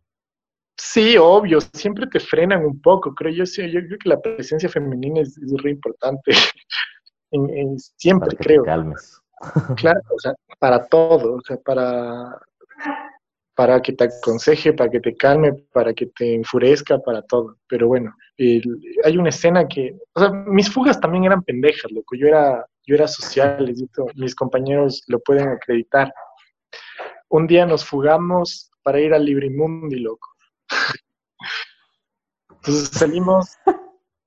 [0.79, 4.69] Sí, obvio, siempre te frenan un poco, creo yo, sí, yo creo que la presencia
[4.69, 6.31] femenina es, es re importante,
[7.31, 8.63] en, siempre para que creo.
[8.63, 9.21] Te calmes.
[9.75, 12.39] Claro, o sea, para todo, o sea, para
[13.57, 17.57] para que te aconseje, para que te calme, para que te enfurezca, para todo.
[17.67, 22.15] Pero bueno, hay una escena que, o sea, mis fugas también eran pendejas, loco.
[22.15, 23.73] Yo era, yo era social,
[24.13, 26.13] mis compañeros lo pueden acreditar.
[27.29, 30.27] Un día nos fugamos para ir al Librimundi, loco.
[32.51, 33.57] Entonces salimos,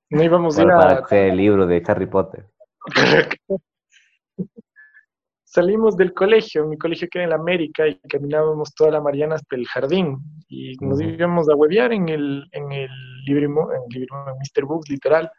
[0.09, 1.03] no íbamos a ir a...
[1.03, 2.47] Para el libro de Harry Potter.
[5.51, 9.57] salimos del colegio, mi colegio queda en la América y caminábamos toda la Mariana hasta
[9.57, 12.89] el jardín y nos íbamos a huevear en el, en el
[13.25, 14.65] libro, en, Mr.
[14.65, 15.29] Books, literal.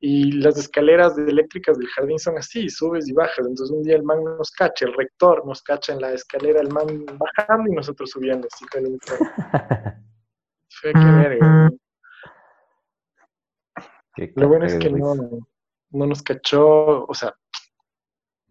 [0.00, 3.46] Y las escaleras eléctricas del jardín son así, subes y bajas.
[3.46, 6.70] Entonces un día el man nos cacha, el rector nos cacha en la escalera, el
[6.70, 8.48] man bajando y nosotros subiendo.
[8.52, 8.80] Así que
[10.70, 11.70] Fue que verga.
[14.34, 15.14] Lo bueno es que no,
[15.90, 17.34] no nos cachó, o sea,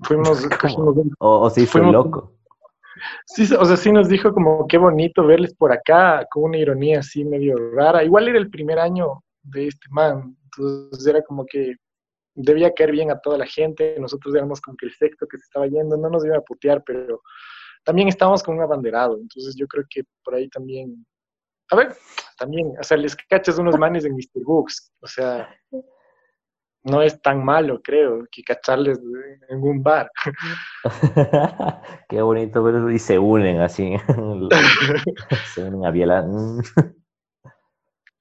[0.01, 0.47] Fuimos,
[1.19, 2.33] o, o, se hizo loco.
[3.25, 6.99] Sí, o sea, sí nos dijo como qué bonito verles por acá, con una ironía
[6.99, 8.03] así medio rara.
[8.03, 11.75] Igual era el primer año de este man, entonces era como que
[12.35, 13.95] debía caer bien a toda la gente.
[13.99, 16.83] Nosotros éramos como que el sexto que se estaba yendo, no nos iba a putear,
[16.85, 17.21] pero
[17.83, 19.17] también estábamos con un abanderado.
[19.17, 21.05] Entonces yo creo que por ahí también.
[21.69, 21.95] A ver,
[22.37, 24.43] también, o sea, les cachas unos manes en Mr.
[24.45, 25.49] Books, o sea,
[26.87, 28.99] no es tan malo, creo, que cacharles
[29.49, 30.09] en un bar.
[32.09, 33.95] Qué bonito, pero y se unen así.
[35.53, 36.25] se unen a Biela.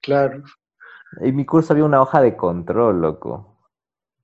[0.01, 0.43] claro.
[1.21, 3.53] En mi curso había una hoja de control, loco.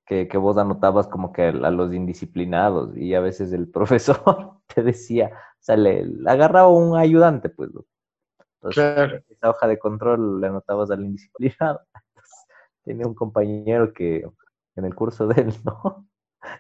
[0.06, 4.84] Que, que, vos anotabas como que a los indisciplinados y a veces el profesor te
[4.84, 7.70] decía, o sea, le, agarraba un ayudante, pues.
[8.56, 9.20] Entonces, claro.
[9.30, 11.82] esa hoja de control le anotabas al indisciplinado
[12.84, 14.26] tenía un compañero que
[14.76, 16.08] en el curso de él, ¿no?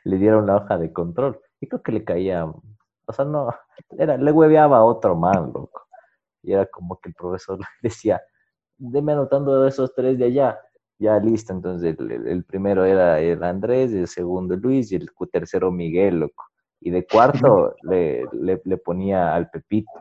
[0.04, 1.40] Le dieron la hoja de control.
[1.60, 3.50] Y creo que le caía, o sea, no,
[3.98, 5.88] era, le hueveaba a otro man, loco.
[6.42, 8.22] Y era como que el profesor le decía,
[8.78, 10.60] deme anotando esos tres de allá.
[11.00, 16.20] Ya listo, entonces el, primero era el Andrés, el segundo Luis y el tercero Miguel,
[16.20, 16.46] loco.
[16.80, 19.92] Y de cuarto le, le, le ponía al Pepito.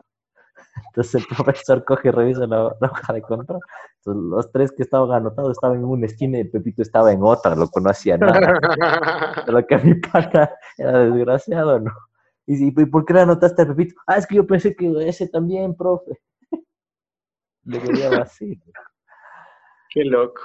[0.87, 3.59] Entonces el profesor coge y revisa la, hoja de control.
[3.97, 7.55] Entonces, los tres que estaban anotados estaban en una esquina y Pepito estaba en otra,
[7.55, 8.59] lo no hacía nada.
[9.47, 11.91] Lo que a mi pana era desgraciado, ¿no?
[12.45, 13.95] Y, ¿y por qué le anotaste a Pepito?
[14.05, 16.19] Ah, es que yo pensé que ese también, profe.
[17.63, 18.61] Le veía así.
[19.89, 20.41] Qué loco.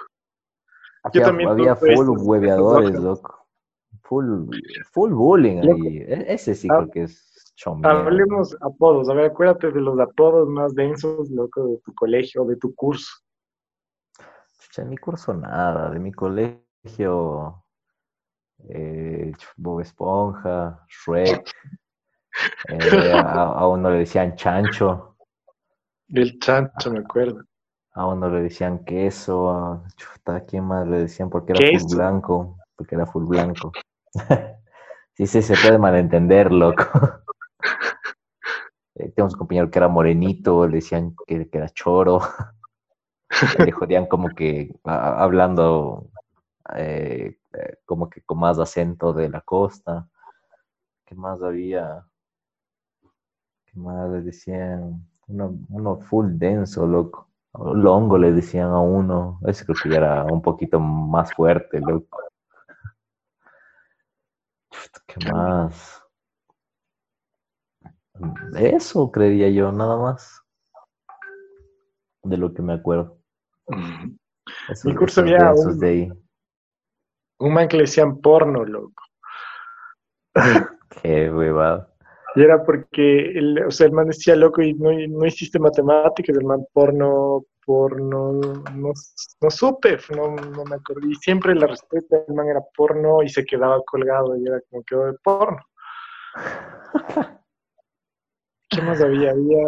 [1.13, 3.35] yo también había full hueveadores, loco.
[4.03, 4.49] Full,
[4.93, 5.99] full bullying ahí.
[5.99, 6.77] E-, ese sí ah.
[6.79, 7.28] creo que es
[7.83, 9.09] Hablemos apodos.
[9.09, 13.11] A ver, acuérdate de los apodos más densos, loco, de tu colegio, de tu curso.
[14.77, 15.91] de mi curso nada.
[15.91, 17.65] De mi colegio,
[18.69, 21.51] eh, Bob Esponja, Shrek.
[22.69, 25.17] Eh, a, uno le decían chancho.
[26.09, 27.43] El chancho, me acuerdo.
[27.95, 29.51] A uno le decían queso.
[29.51, 29.83] A,
[30.47, 31.31] quién más le decían?
[31.31, 32.57] Porque era full blanco.
[32.77, 33.73] Porque era full blanco.
[35.15, 36.85] sí, sí, se puede malentender, loco.
[38.95, 42.21] Eh, tenemos un compañero que era morenito, le decían que, era choro.
[43.71, 46.11] le jodían como que hablando
[46.75, 50.09] eh, eh, como que con más acento de la costa.
[51.05, 52.05] ¿Qué más había?
[53.65, 55.07] ¿Qué más le decían?
[55.29, 57.29] Uno, full denso, loco.
[57.55, 59.41] Longo le decían a uno.
[59.47, 62.19] Ese creo que ya era un poquito más fuerte, loco.
[65.07, 66.03] ¿Qué más?
[68.57, 70.43] Eso creería yo, nada más.
[72.23, 73.19] De lo que me acuerdo.
[74.85, 76.25] Mi curso había un,
[77.39, 79.03] un man que le decían porno, loco.
[81.03, 81.89] Qué huevado.
[82.35, 86.37] Y era porque, el, o sea, el man decía, loco, y no, no hiciste matemáticas,
[86.37, 88.93] el man porno, porno, no,
[89.41, 91.09] no supe, no, no, me acordé.
[91.11, 94.83] Y siempre la respuesta del man era porno y se quedaba colgado y era como
[94.85, 95.59] quedó de porno.
[98.69, 99.31] ¿Qué más había?
[99.31, 99.63] Había,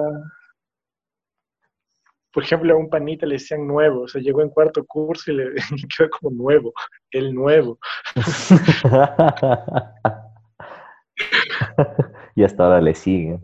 [2.32, 5.36] por ejemplo, a un panita le decían nuevo, o sea, llegó en cuarto curso y
[5.36, 5.54] le
[5.96, 6.72] quedó como nuevo,
[7.10, 7.78] el nuevo.
[12.34, 13.40] y hasta ahora le siguen.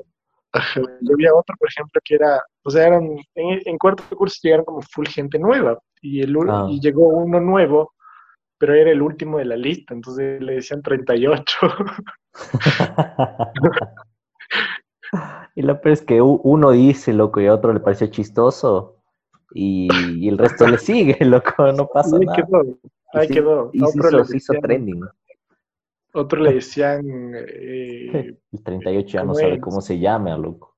[0.74, 4.80] Yo había otro, por ejemplo, que era, o sea, eran, en, cuarto curso llegaron como
[4.80, 6.66] full gente nueva y, el, ah.
[6.70, 7.92] y llegó uno nuevo,
[8.58, 11.58] pero era el último de la lista, entonces le decían 38.
[15.54, 18.96] y lo peor es que uno dice, loco, y a otro le parece chistoso
[19.52, 22.36] y, el resto le sigue, loco, no pasa nada.
[22.36, 22.78] Quedó,
[23.12, 23.70] ahí quedó.
[23.72, 25.02] Y otro se hizo, trending.
[26.12, 27.04] Otro le decían...
[27.34, 30.76] Eh, el 38 ya no sabe cómo se llama, loco.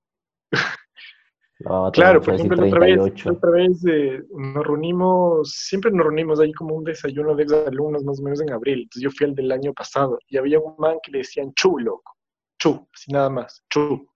[1.93, 6.75] claro, por ejemplo, otra vez, otra vez eh, nos reunimos, siempre nos reunimos ahí como
[6.75, 8.83] un desayuno de exalumnos más o menos en abril.
[8.83, 11.79] Entonces yo fui el del año pasado y había un man que le decían Chu,
[11.79, 12.17] loco.
[12.59, 14.09] Chu, sin nada más, Chu.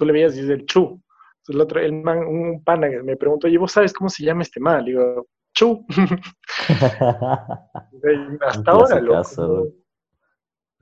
[0.00, 0.80] Tú le veías y dices el Chu.
[0.80, 4.40] Entonces el otro, el man, un pana me preguntó, oye, ¿vos sabes cómo se llama
[4.40, 4.82] este man?
[4.82, 5.84] Le digo, Chu.
[8.40, 9.68] Hasta ahora, loco.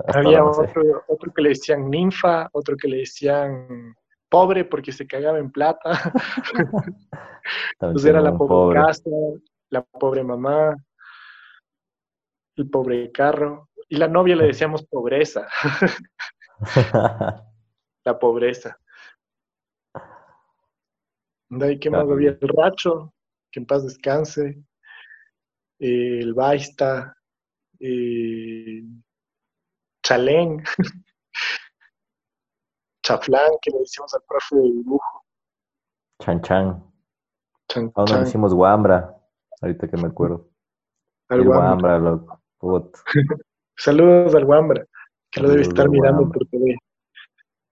[0.06, 3.96] Había otro, otro que le decían ninfa, otro que le decían
[4.28, 6.12] pobre porque se cagaba en plata.
[7.80, 9.10] Entonces era la pobre, casa,
[9.70, 10.76] la pobre mamá,
[12.54, 13.68] el pobre carro.
[13.88, 15.48] Y la novia le decíamos pobreza.
[18.04, 18.78] la pobreza.
[21.50, 23.14] De ahí que más había el racho,
[23.50, 24.62] que en paz descanse,
[25.78, 27.16] el baista,
[27.80, 28.82] eh,
[30.02, 30.62] Chalén,
[33.02, 35.24] Chaflán, que le decimos al profe de dibujo.
[36.20, 36.84] Chan Chan.
[37.68, 39.16] Chan, Ahora le decimos Guambra,
[39.60, 40.50] ahorita que me acuerdo.
[41.28, 42.42] Al el Guambra, loco.
[43.76, 44.84] Saludos al Guambra,
[45.30, 46.76] que lo debe estar mirando por TV.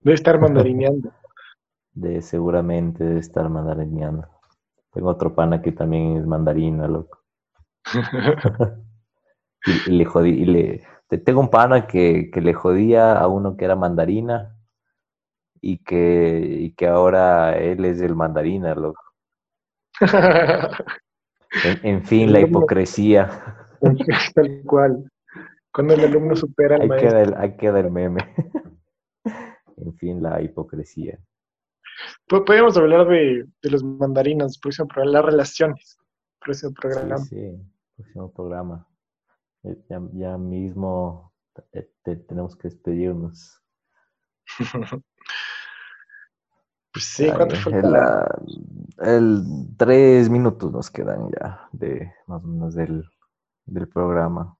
[0.00, 1.12] Debe estar mandarineando.
[1.96, 4.28] De, seguramente debe estar mandarineando.
[4.92, 7.20] Tengo otro pana que también es mandarina, loco.
[9.87, 10.82] y, le jodí, y le,
[11.24, 14.59] tengo un pana que, le jodía a uno que era mandarina
[15.62, 19.02] y que, que ahora él es el mandarina, loco.
[21.82, 23.30] en, fin, la hipocresía.
[24.35, 25.11] Tal cual.
[25.72, 27.11] Cuando el alumno supera al ahí maestro.
[27.11, 28.20] Queda el, ahí queda el meme.
[29.78, 31.18] en fin, la hipocresía.
[32.28, 35.98] Pues podríamos hablar de, los mandarinas, próximo programa, las relaciones,
[36.40, 37.18] próximo programa.
[37.18, 37.59] Sí, sí,
[37.96, 38.87] próximo programa.
[39.62, 39.76] Eh,
[40.12, 41.32] ya, mismo
[41.72, 41.90] eh,
[42.28, 43.62] tenemos que despedirnos.
[46.92, 47.82] pues sí, ¿cuánto fue?
[48.98, 49.44] El,
[49.76, 53.04] tres minutos nos quedan ya de más o menos del,
[53.92, 54.56] programa.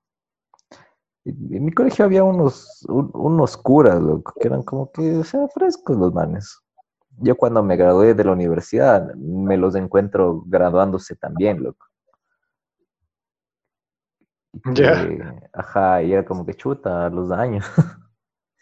[1.25, 4.01] En mi colegio había unos, unos curas,
[4.40, 6.65] que eran como que, o sea, frescos los manes.
[7.18, 11.87] Yo cuando me gradué de la universidad me los encuentro graduándose también, loco.
[14.74, 15.35] Ya.
[15.52, 17.64] Ajá, y era como que chuta los años.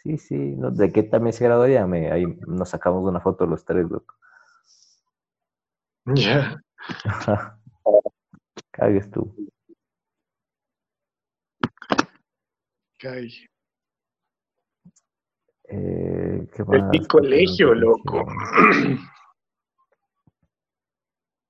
[0.03, 3.89] sí, sí, de qué también se graduaría, me, ahí nos sacamos una foto los tres,
[3.89, 4.15] loco.
[6.05, 6.61] Ya.
[8.71, 9.33] Cagues tú.
[12.99, 13.49] Cague.
[15.67, 16.14] Eh,
[16.47, 18.25] ¿qué El colegio, loco.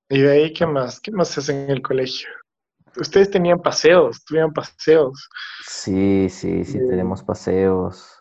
[0.08, 1.00] ¿Y de ahí qué más?
[1.00, 2.28] ¿Qué más se hace en el colegio?
[3.00, 5.28] ustedes tenían paseos, tuvieron paseos.
[5.66, 8.12] Sí, sí, sí, tenemos paseos.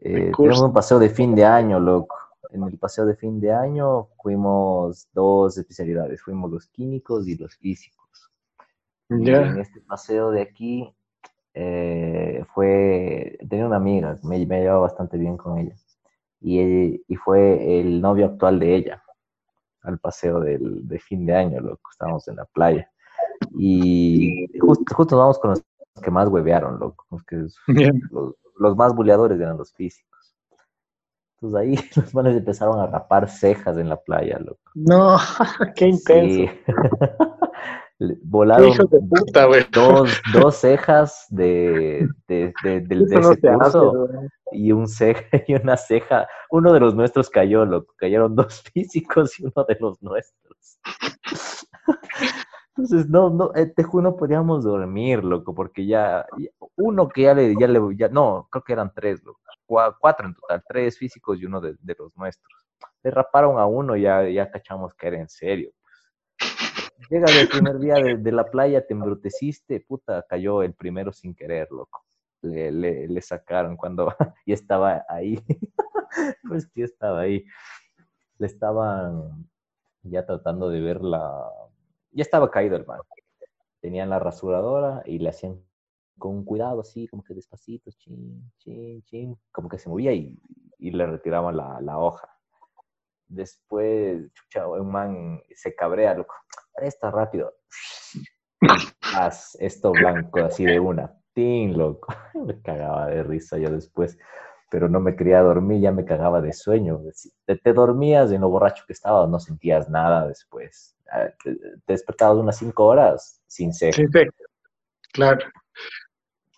[0.00, 2.16] Eh, tenemos un paseo de fin de año, loco.
[2.50, 7.56] En el paseo de fin de año fuimos dos especialidades, fuimos los químicos y los
[7.56, 8.30] físicos.
[9.08, 10.94] en este paseo de aquí
[11.54, 15.74] eh, fue, tenía una amiga, me, me llevaba bastante bien con ella.
[16.42, 19.02] Y, y, fue el novio actual de ella,
[19.82, 21.90] al paseo del, de fin de año, loco.
[21.90, 22.90] Estábamos en la playa.
[23.58, 25.62] Y justo, justo vamos con los
[26.02, 27.06] que más huevearon, loco.
[27.10, 27.36] Los, que,
[28.58, 30.34] los, más buleadores eran los físicos.
[31.40, 34.60] Entonces ahí los manes empezaron a rapar cejas en la playa, loco.
[34.74, 35.18] No,
[35.76, 36.52] qué intenso.
[38.22, 44.28] volaron de puta, dos, dos cejas de, de, de, de- no ese hace, güey.
[44.52, 46.28] y un ceja y una ceja.
[46.50, 47.94] Uno de los nuestros cayó, loco.
[47.96, 50.78] Cayeron dos físicos y uno de los nuestros.
[52.74, 57.22] Entonces, no, no, eh, te juro, no podíamos dormir, loco, porque ya, ya- uno que
[57.22, 60.62] ya le, ya le, ya, no, creo que eran tres, loco, cua- cuatro en total,
[60.66, 62.50] tres físicos y uno de, de los nuestros.
[63.02, 65.70] Le raparon a uno y ya, ya cachamos que era en serio.
[66.38, 66.71] Pues.
[67.10, 71.68] Llega el primer día de, la playa, te embruteciste, puta, cayó el primero sin querer,
[71.70, 72.04] loco.
[72.42, 74.08] Le, le, sacaron cuando
[74.46, 75.38] y estaba ahí.
[76.48, 77.44] pues que estaba ahí.
[78.38, 79.48] Le estaban
[80.02, 81.48] ya tratando de ver la.
[82.10, 82.84] Ya estaba caído el.
[83.80, 85.62] Tenían la rasuradora y le hacían
[86.18, 90.38] con cuidado, así, como que despacito, chin, chin, chin, como que se movía y,
[90.78, 92.28] y le retiraban la, la hoja.
[93.26, 96.34] Después, chucha, un man se cabrea, loco.
[96.74, 97.54] Presta rápido.
[99.14, 101.12] Haz esto blanco, así de una.
[101.34, 102.14] Tin, loco.
[102.46, 104.18] Me cagaba de risa yo después.
[104.70, 106.98] Pero no me quería dormir, ya me cagaba de sueño.
[107.44, 110.96] Te, te dormías en lo borracho que estaba, no sentías nada después.
[111.10, 113.96] Ah, Te, te despertabas unas cinco horas sin ceja.
[113.96, 114.20] Sí, sí.
[115.12, 115.44] Claro.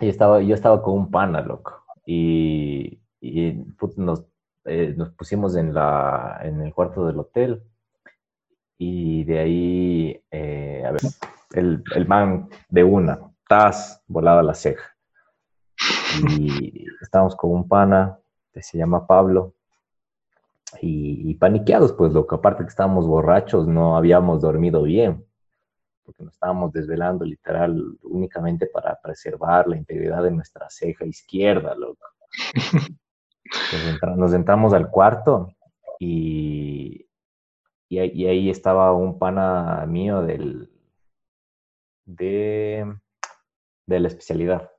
[0.01, 1.85] Y estaba, yo estaba con un pana, loco.
[2.07, 3.01] Y,
[3.97, 4.25] nos,
[4.65, 7.63] eh, nos pusimos en, la, en el cuarto del hotel.
[8.87, 11.01] Y de ahí, eh, a ver,
[11.55, 13.19] el, el man de una,
[13.49, 14.95] tas, volaba la ceja.
[16.29, 18.19] Y estábamos con un pana
[18.53, 19.55] que se llama Pablo.
[20.83, 22.35] Y, y paniqueados, pues, loco.
[22.35, 25.25] Aparte que estábamos borrachos, no habíamos dormido bien
[26.05, 32.05] porque nos estábamos desvelando literal únicamente para preservar la integridad de nuestra ceja izquierda, loco.
[34.17, 35.55] Nos entramos al cuarto
[35.99, 37.07] y,
[37.89, 40.71] y, ahí- y ahí estaba un pana mío del,
[42.07, 42.97] de,
[43.87, 44.71] de la especialidad.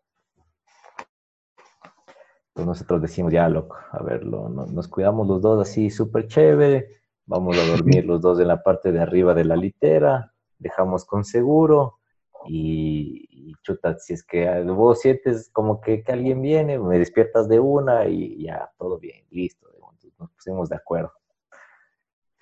[2.49, 6.27] Entonces nosotros decimos, ya, loco, a ver, lo- no- nos cuidamos los dos así súper
[6.27, 6.87] chévere,
[7.25, 11.25] vamos a dormir los dos en la parte de arriba de la litera, dejamos con
[11.25, 11.99] seguro
[12.47, 17.49] y, y chuta, si es que vos sientes como que, que alguien viene, me despiertas
[17.49, 19.67] de una y ya, todo bien, listo.
[19.73, 21.11] Entonces nos pusimos de acuerdo.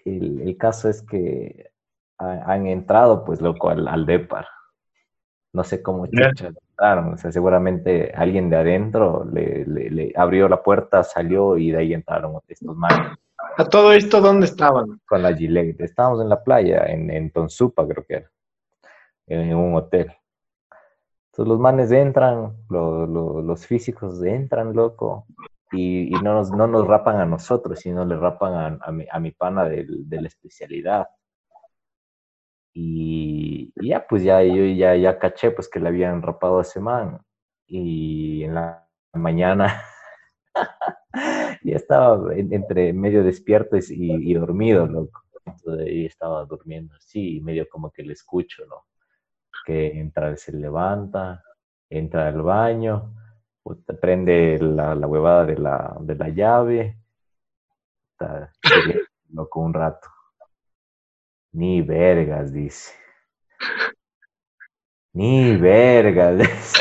[0.06, 1.72] El, el caso es que
[2.18, 4.46] ha- han entrado, pues, loco, al, al DEPAR.
[5.54, 10.64] No sé cómo entraron, o sea, seguramente alguien de adentro le, le- le abrió la
[10.64, 13.18] puerta, salió y de ahí entraron estos manos
[13.58, 15.00] ¿A todo esto dónde estaban?
[15.08, 15.80] con la Gillette.
[15.82, 18.32] Estábamos en la playa, en, en Tonsupa creo que era,
[19.28, 20.12] en un hotel.
[21.32, 25.28] Entonces los manes entran, lo- lo- los físicos entran, loco,
[25.74, 29.06] y, y no, nos, no nos rapan a nosotros, sino le rapan a, a mi,
[29.12, 31.08] a mi pana del- de la especialidad.
[32.74, 36.62] Y, y ya, pues ya yo ya, ya caché pues que le habían rapado a
[36.64, 37.20] ese man.
[37.68, 39.84] Y en la mañana
[41.64, 43.82] ya estaba en- entre medio despierto y,
[44.32, 45.22] y dormido, loco.
[45.46, 48.86] Entonces ahí estaba durmiendo así, medio como que le escucho, ¿no?
[49.66, 51.44] Que entra, se levanta,
[51.90, 53.14] entra al baño,
[53.64, 56.98] puta, prende la, huevada de la, de la llave,
[58.12, 58.52] está,
[59.30, 60.08] loco, un rato.
[61.54, 62.94] Ni vergas, dice.
[65.14, 66.74] Ni vergas.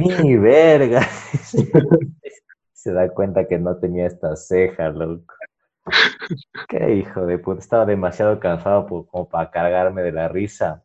[0.00, 1.08] Ni vergas.
[2.72, 5.34] Se da cuenta que no tenía esta ceja, loco.
[6.68, 7.60] Qué hijo de puta.
[7.60, 10.82] Estaba demasiado cansado por- como para cargarme de la risa.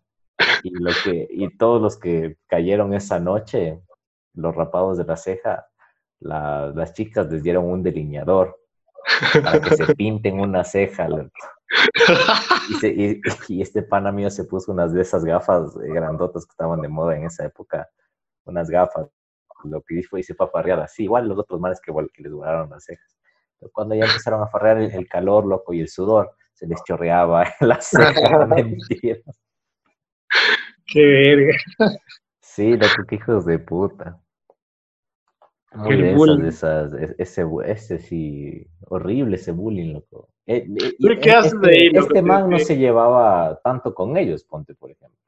[0.63, 3.81] Y, lo que, y todos los que cayeron esa noche,
[4.37, 5.67] los rapados de la ceja,
[6.19, 8.57] la- las chicas les dieron un delineador
[9.43, 11.07] para que se pinten una ceja.
[12.69, 16.45] Y, se- y- y este pana mío se puso unas de esas gafas eh, grandotas
[16.45, 17.89] que estaban de moda en esa época,
[18.45, 19.07] unas gafas.
[19.63, 22.09] Lo que hizo y se fue a farrear así, igual los otros manes que, igual-
[22.13, 23.17] que les duraron las cejas.
[23.59, 26.83] Pero cuando ya empezaron a farrear el, el calor, loco, y el sudor, se les
[26.83, 28.47] chorreaba las cejas.
[28.47, 29.17] mentira.
[30.85, 31.57] Qué verga.
[32.41, 34.19] Sí, loco, qué hijos de puta.
[35.73, 36.39] Muy El de esas, bullying.
[36.43, 40.29] de esas, ese, ese sí, horrible ese bullying, loco.
[40.45, 42.07] Eh, eh, ¿Tú y qué haces este, de ahí, loco?
[42.07, 45.19] este man no se llevaba tanto con ellos, ponte, por ejemplo.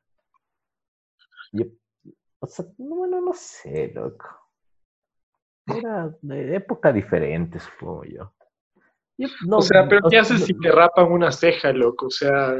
[1.51, 1.65] Yo-
[2.39, 4.27] o sea, no, bueno, no sé, loco.
[5.67, 8.33] Era de época diferente, supongo yo.
[9.17, 12.07] Yo no- O sea, pero ¿qué haces no- si te rapan una ceja, loco?
[12.07, 12.55] O sea,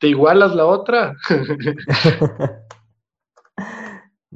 [0.00, 1.14] ¿te igualas la otra?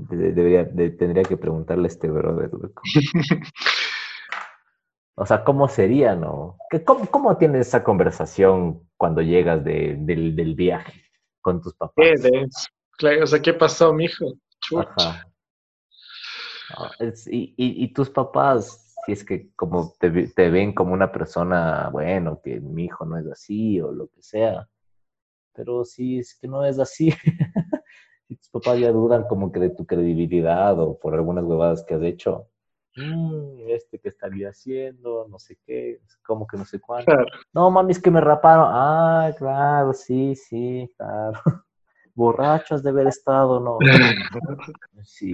[0.08, 2.50] De- debería, de- tendría que preguntarle a este brother.
[5.14, 6.56] O sea, ¿cómo sería, no?
[6.70, 11.04] ¿Qué- ¿Cómo, cómo tienes esa conversación cuando llegas de- del, del viaje?
[11.42, 11.94] con tus papás.
[11.96, 12.46] ¿Qué?
[12.98, 14.26] Claro, o sea, ¿qué pasó, mijo?
[14.76, 15.26] Ajá.
[16.98, 21.10] Es- y, y- y tus papás, si es que como te, te ven como una
[21.10, 24.68] persona, bueno, que mi hijo no es así o lo que sea,
[25.54, 27.08] pero si es que no es así,
[28.30, 31.94] si tus papás ya dudan como que de tu credibilidad o por algunas huevadas que
[31.94, 32.46] has hecho,
[32.96, 37.06] "Mm, este que estaría haciendo, no sé qué, como que no sé cuánto.
[37.06, 37.26] Claro.
[37.52, 38.66] No, mami, es que me raparon.
[38.68, 41.32] Ah, claro, sí, sí, claro.
[42.14, 43.78] Borrachos de haber estado, no.
[45.02, 45.32] Sí.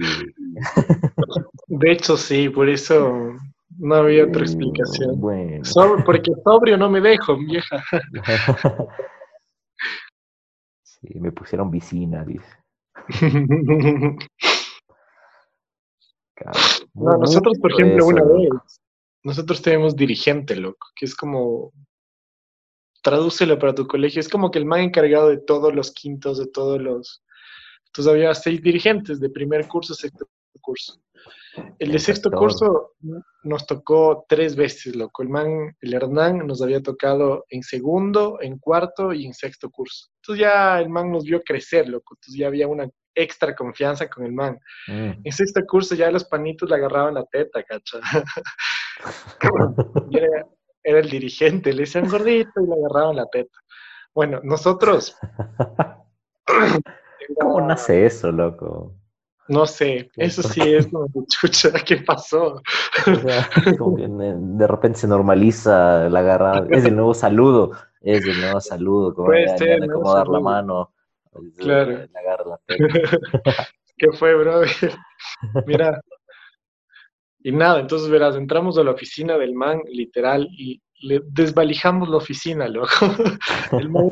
[1.67, 3.33] De hecho, sí, por eso
[3.77, 5.19] no había otra explicación.
[5.19, 5.63] Bueno.
[5.65, 7.83] Sobre- porque sobrio no me dejo, vieja.
[10.83, 12.47] Sí, me pusieron vicina, dice.
[16.93, 18.49] No, nosotros, por ejemplo, una vez,
[19.23, 21.73] nosotros tenemos dirigente, loco, que es como,
[23.01, 26.47] tradúcelo para tu colegio, es como que el man encargado de todos los quintos, de
[26.47, 27.23] todos los...
[27.87, 30.27] Entonces había seis dirigentes de primer curso, sexto
[30.61, 30.99] curso.
[31.79, 32.93] El de sexto curso
[33.43, 35.23] nos tocó tres veces, loco.
[35.23, 40.07] El man, el Hernán, nos había tocado en segundo, en cuarto y en sexto curso.
[40.21, 42.15] Entonces ya el man nos vio crecer, loco.
[42.15, 44.59] Entonces ya había una extra confianza con el man.
[44.87, 45.11] Mm.
[45.23, 47.99] En sexto curso ya los panitos le agarraban la teta, cacha.
[50.11, 50.47] Era,
[50.83, 53.59] era el dirigente, le decían gordito y le agarraban la teta.
[54.13, 55.15] Bueno, nosotros...
[57.39, 58.96] ¿Cómo nace eso, loco?
[59.49, 62.61] No sé, eso sí es como chucha, ¿qué pasó?
[63.07, 66.67] O sea, como que de repente se normaliza la agarrada.
[66.69, 67.71] Es el nuevo saludo.
[68.01, 69.13] Es el nuevo saludo.
[69.13, 70.93] Como Puede ya, ya acomodar la mano.
[71.57, 72.07] Claro.
[72.13, 73.67] Agarra la teta.
[73.97, 74.61] ¿Qué fue, bro?
[75.65, 76.01] Mira.
[77.39, 82.17] Y nada, entonces verás, entramos a la oficina del man, literal, y le desvalijamos la
[82.17, 82.89] oficina, loco.
[83.71, 84.09] El man,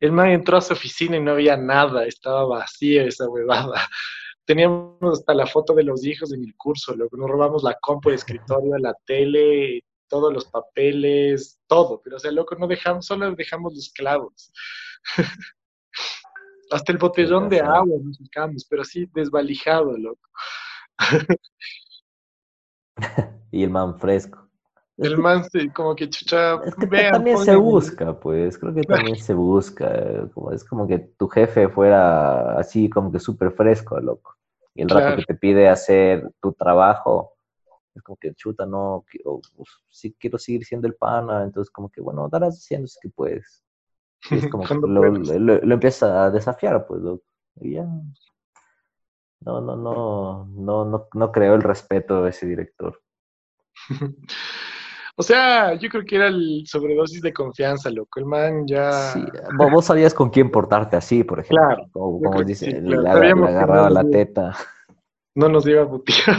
[0.00, 3.80] el man entró a su oficina y no había nada, estaba vacía esa huevada.
[4.44, 7.16] Teníamos hasta la foto de los hijos en el curso, loco.
[7.16, 12.00] Nos robamos la compu, el escritorio, la tele, todos los papeles, todo.
[12.04, 14.52] Pero, o sea, loco, no dejamos, solo dejamos los clavos.
[16.70, 20.28] Hasta el botellón de agua nos sacamos, pero así desvalijado, loco.
[23.52, 24.45] Y el man fresco.
[24.98, 28.84] El man se- como que chucha, Es que vean, también se busca, pues, creo que
[28.84, 30.28] también se busca.
[30.32, 34.36] Como, es como que tu jefe fuera así, como que súper fresco, loco.
[34.74, 37.34] Y el rato que te pide hacer tu trabajo,
[37.94, 41.88] es como que chuta, no, quiero, uf, sí quiero seguir siendo el pana, entonces como
[41.90, 43.62] que, bueno, darás haciendo si que puedes.
[44.30, 47.24] Y es como que lo, lo- lo empieza a desafiar, pues, loco.
[47.60, 47.86] Y ya.
[49.40, 53.00] No, no, no, no, no, no creo el respeto de ese director.
[55.18, 58.20] O sea, yo creo que era el sobredosis de confianza, loco.
[58.20, 58.92] El man ya.
[59.12, 59.20] Sí,
[59.58, 61.64] vo- vos sabías con quién portarte así, por ejemplo.
[61.66, 63.02] Claro, Como, yo como dice, sí, le, claro.
[63.02, 64.56] le- Sabíamos le que no agarraba la iba- teta.
[65.34, 66.36] No nos iba a putear.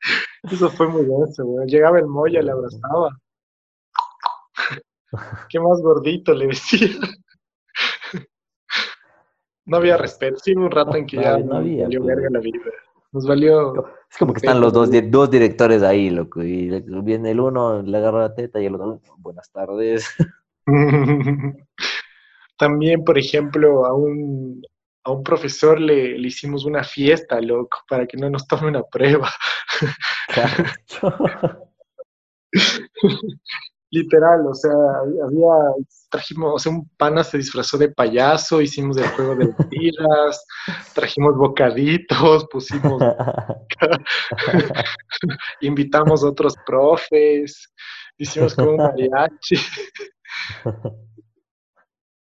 [0.44, 1.68] Eso fue muy denso, weón.
[1.68, 3.10] Llegaba el Moya, le abrazaba.
[5.50, 6.88] Qué más gordito, le decía.
[9.64, 10.38] No había respeto.
[10.42, 12.04] Sí, un rato en que No ya no había, pues.
[12.04, 12.58] verga la vida.
[13.12, 13.74] Nos valió.
[14.10, 16.42] Es como que están los dos, dos directores ahí, loco.
[16.42, 16.70] Y
[17.02, 20.06] viene el uno, le agarra la teta y el otro, buenas tardes.
[22.58, 24.62] También, por ejemplo, a un,
[25.04, 28.82] a un profesor le, le hicimos una fiesta, loco, para que no nos tome una
[28.82, 29.30] prueba.
[33.94, 34.72] Literal, o sea,
[35.22, 35.52] había,
[36.10, 40.46] trajimos, o sea, un pana se disfrazó de payaso, hicimos el juego de tiras,
[40.94, 43.02] trajimos bocaditos, pusimos,
[45.60, 47.70] invitamos a otros profes,
[48.16, 49.56] hicimos como un mariachi.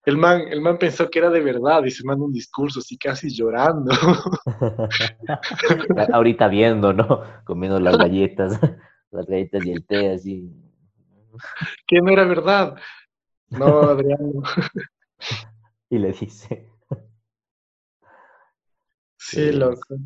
[0.04, 2.96] El man, el man pensó que era de verdad y se mandó un discurso así
[2.96, 3.92] casi llorando.
[6.12, 7.22] Ahorita viendo, ¿no?
[7.44, 8.60] Comiendo las galletas,
[9.10, 10.67] las galletas y el té así.
[11.86, 12.76] que no era verdad.
[13.50, 14.42] No, Adriano.
[15.90, 16.70] Y le dice,
[19.18, 19.96] Sí, loco.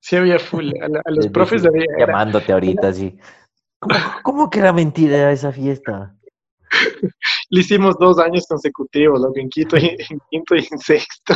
[0.00, 0.70] Sí había full.
[0.82, 3.16] A, la- a los le profes había, era- llamándote ahorita así.
[3.78, 6.16] ¿Cómo, cómo que era mentira esa fiesta?
[7.50, 11.34] le hicimos dos años consecutivos, loco, en quinto y en, quinto y en sexto.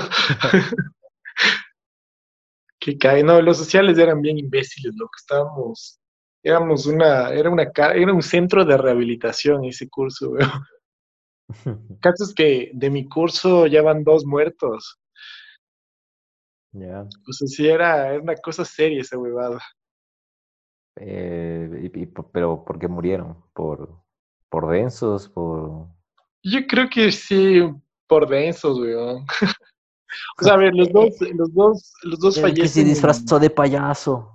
[2.79, 3.23] que cae.
[3.23, 5.13] No, los sociales eran bien imbéciles, loco.
[5.19, 6.01] Estábamos,
[6.45, 7.65] éramos una, era una,
[7.95, 10.51] era un centro de rehabilitación ese curso, weón.
[12.01, 15.01] Caso es que de mi curso ya van dos muertos.
[16.73, 17.03] Ya.
[17.03, 19.61] O sea, sí era, era una cosa seria esa huevada.
[20.97, 23.43] Eh, y- y por- pero ¿por qué murieron?
[23.53, 24.03] ¿Por,
[24.49, 25.29] por densos?
[25.29, 25.89] ¿Por...?
[26.43, 27.61] Yo creo que sí,
[28.07, 29.25] por densos, weón.
[30.41, 32.63] o sea, a ver, los dos, los dos, los dos fallecen.
[32.63, 34.31] que se disfrazó de payaso.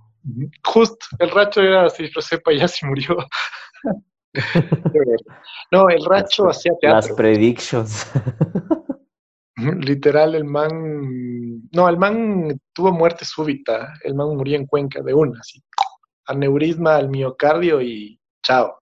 [0.63, 3.17] Justo, el racho era, se disfrazó de payaso y murió.
[5.71, 7.15] no, el racho Las- hacía Las teatro.
[7.15, 8.07] predictions.
[9.57, 10.69] Ujú, Literal, el man.
[11.71, 13.93] No, el man tuvo muerte súbita.
[14.03, 15.61] El man murió en Cuenca de una, así.
[16.25, 18.79] Aneurisma al miocardio y chao.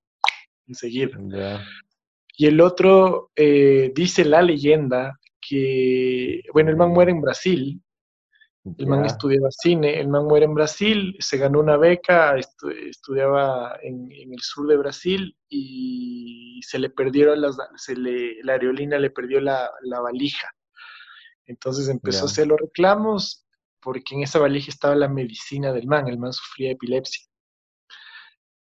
[0.68, 1.18] Enseguida.
[2.40, 6.42] Y el otro, eh, dice la leyenda que.
[6.54, 7.82] Bueno, el man muere en Brasil.
[8.78, 10.00] El man estudiaba cine.
[10.00, 11.16] El man muere en Brasil.
[11.20, 12.36] Se ganó una beca.
[12.36, 17.58] estu- estudiaba en, en el sur de Brasil y se le perdieron las.
[17.76, 20.50] Se le, la aerolínea le perdió la, la valija.
[21.46, 23.46] Entonces empezó a hacer los reclamos
[23.80, 27.26] porque en esa valija estaba la medicina del man, el man sufría de epilepsia.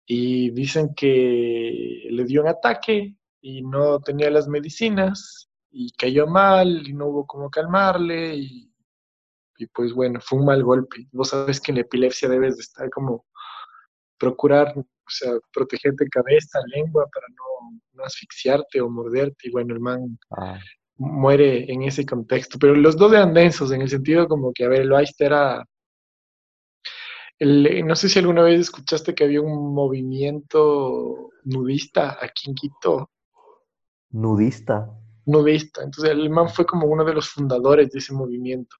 [0.07, 6.87] Y dicen que le dio un ataque y no tenía las medicinas y cayó mal
[6.87, 8.74] y no hubo cómo calmarle y,
[9.59, 11.07] y pues bueno, fue un mal golpe.
[11.13, 13.25] Vos sabes que en la epilepsia debes de estar como
[14.19, 19.81] procurar, o sea, protegerte cabeza, lengua para no, no asfixiarte o morderte y bueno, el
[19.81, 20.59] man Ah,
[20.97, 22.59] muere en ese contexto.
[22.59, 25.65] Pero los dos eran densos, en el sentido como que, a ver, el Weist era...
[27.39, 33.11] el- no sé si alguna vez escuchaste que había un movimiento nudista aquí en Quito,
[34.11, 34.89] nudista.
[35.27, 35.83] nudista.
[35.83, 38.77] Entonces el man fue como uno de los fundadores de ese movimiento.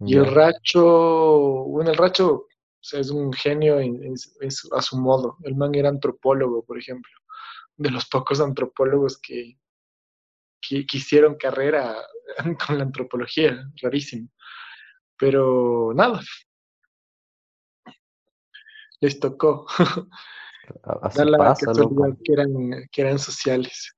[0.00, 0.26] Y el.
[0.26, 0.84] Racho,
[1.68, 2.46] bueno, el Racho
[2.86, 5.38] o sea, es un genio a su modo.
[5.42, 7.10] El man era antropólogo, por ejemplo,
[7.76, 9.58] de los pocos antropólogos que,
[10.60, 11.96] que, que hicieron carrera
[12.66, 14.28] con la antropología, rarísimo.
[15.18, 16.20] Pero nada,
[19.00, 23.96] les tocó Así dar la pasa, casualidad que eran, que eran sociales.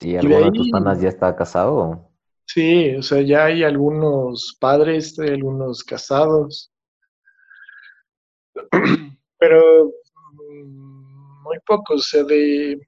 [0.00, 2.10] ¿Y de alguno de tus panas ya está casado?
[2.46, 6.70] Sí, o sea, ya hay algunos padres, hay algunos casados,
[9.38, 9.92] pero
[10.32, 12.78] mm, muy pocos, o sea, de,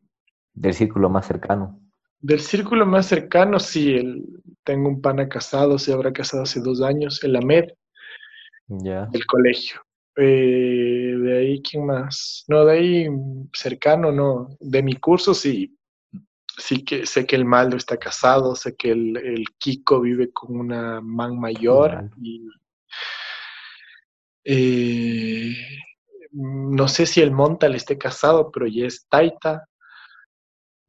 [0.55, 1.81] Del círculo más cercano.
[2.21, 4.25] del círculo más cercano, sí, el,
[4.65, 7.71] tengo un pana casado, se habrá casado hace dos años, el Ahmed,
[8.69, 9.07] Ya.
[9.07, 9.81] del colegio.
[10.19, 12.45] Eh, de ahí, ¿quién más?
[12.49, 14.49] No, de ahí mm, cercano, no.
[14.61, 15.76] De mi curso, sí.
[16.59, 20.59] Sí que sé que el Maldo está casado, sé que el, el Kiko vive con
[20.59, 22.49] una man mayor y
[24.45, 25.55] eh,
[26.33, 29.69] no sé si el Montal esté casado, pero ya es Taita.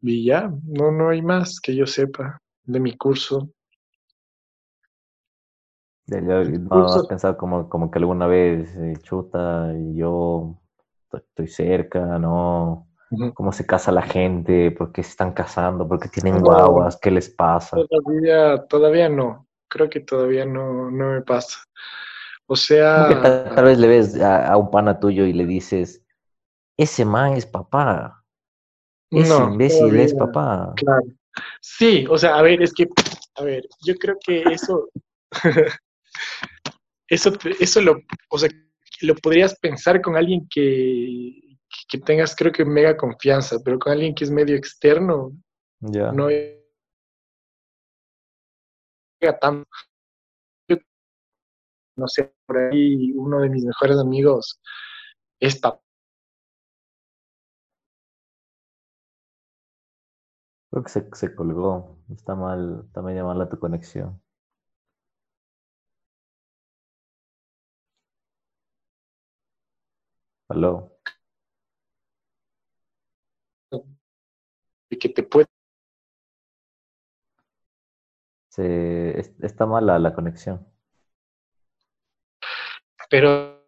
[0.02, 3.50] Y ya, no, no hay más que yo sepa de mi curso.
[6.06, 10.58] Ya- ya ¿No curso- has pensado como, como que alguna vez, eh, chuta, yo
[11.10, 12.87] to- estoy cerca, ¿no?
[13.34, 14.72] ¿Cómo se casa la gente?
[14.72, 15.88] ¿Por qué se están casando?
[15.88, 16.42] ¿Por qué tienen No.
[16.42, 17.00] guaguas?
[17.02, 17.78] ¿Qué les pasa?
[17.90, 19.48] Todavía, todavía no.
[19.70, 21.60] Creo que todavía no, no me pasa.
[22.48, 26.06] O tal, sea, tal vez le ves a, a un pana tuyo y le dices,
[26.78, 28.24] ese man es papá,
[29.12, 30.74] ese no, imbécil es papá.
[30.76, 31.06] claro.
[31.62, 32.88] Sí, o sea, a ver, es que,
[33.36, 34.90] a ver, yo creo que eso,
[37.10, 37.98] eso, eso lo,
[38.30, 38.50] o sea,
[39.02, 41.42] lo podrías pensar con alguien que,
[41.88, 45.32] que tengas, creo que mega confianza, pero con alguien que es medio externo,
[45.80, 46.12] Ya.
[46.12, 46.60] no llega.
[50.70, 50.78] Yo,
[51.96, 54.60] no sé, por ahí uno de mis mejores amigos
[55.40, 55.82] es papá.
[60.70, 61.98] Creo que se, se colgó.
[62.10, 64.22] Está mal, está medio mala tu conexión.
[70.50, 70.97] Aló.
[74.96, 75.46] Que te puede
[78.50, 80.66] Se, es- está mala la conexión.
[83.10, 83.64] pero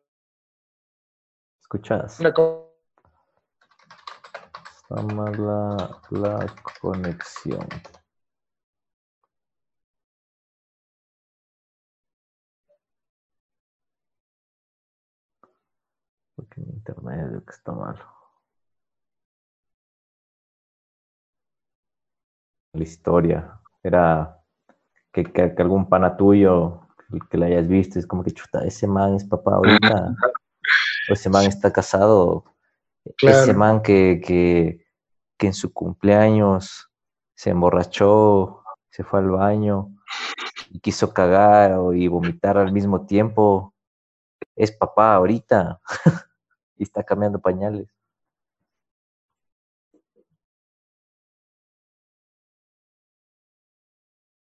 [1.62, 2.20] ¿Escuchas?
[2.20, 2.74] una co-
[4.82, 7.68] Está mala la conexión.
[16.36, 18.19] Porque mi internet que está malo.
[22.74, 23.60] La historia.
[23.84, 24.38] Era
[25.12, 28.64] que, que- que algún pana tuyo que, que lo hayas visto, es como que chuta,
[28.66, 30.16] ese man es papá ahorita,
[31.10, 32.44] o ese man está casado,
[33.22, 34.86] ese man que, que,
[35.38, 36.90] que en su cumpleaños
[37.36, 39.90] se emborrachó, se fue al baño
[40.70, 43.74] y quiso cagar y vomitar al mismo tiempo,
[44.56, 45.80] es papá ahorita.
[46.78, 47.90] Y está cambiando pañales.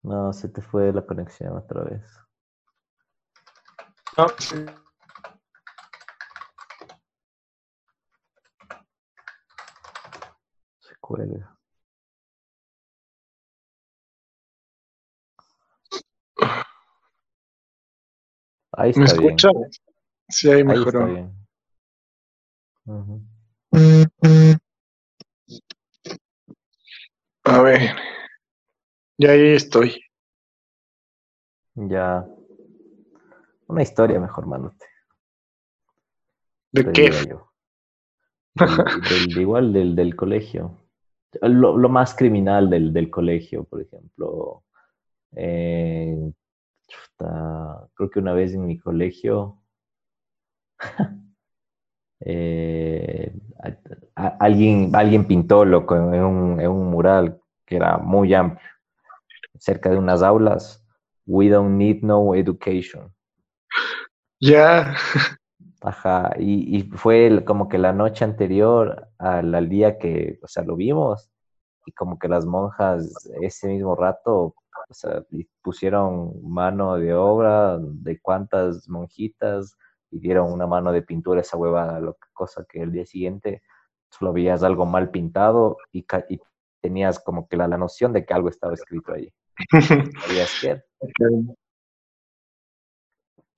[0.07, 2.01] No, se te fue la conexión otra vez.
[4.17, 4.29] No.
[4.39, 4.65] Se
[11.01, 11.57] cuelga.
[18.71, 19.37] Ahí ¿Me está bien.
[20.29, 21.05] Sí, ahí Ahí está mejoró.
[21.05, 21.35] bien.
[22.85, 23.21] Ujú.
[27.43, 28.16] A ver.
[29.17, 30.01] Ya ahí estoy.
[31.75, 32.25] Ya.
[33.67, 34.85] Una historia mejor, manote.
[36.71, 37.11] ¿De te qué?
[37.29, 37.51] yo.
[38.55, 40.77] Del, del- igual del, del colegio.
[41.41, 44.63] Lo, lo más criminal del, del colegio, por ejemplo.
[45.35, 46.31] eh,
[46.87, 49.61] chuta, creo que una vez en mi colegio
[52.21, 53.77] eh, a-
[54.23, 58.65] a- alguien, alguien pintó loco en un, en un mural que era muy amplio,
[59.59, 60.83] cerca de unas aulas.
[61.25, 63.13] We don't need no education.
[64.39, 64.95] Ya.
[65.81, 70.47] Ajá, y, y fue el- como que la noche anterior al, al día que, o
[70.47, 71.29] sea, lo vimos,
[71.85, 74.55] y como que las monjas ese mismo rato,
[74.89, 75.23] o sea,
[75.63, 79.77] pusieron mano de obra de cuántas monjitas
[80.11, 83.05] y dieron una mano de pintura a esa huevada, lo que- cosa que el día
[83.05, 83.61] siguiente
[84.11, 86.39] solo veías algo mal pintado y, y
[86.81, 89.31] tenías como que la, la noción de que algo estaba escrito ahí.
[90.27, 90.81] ¿Sabías qué?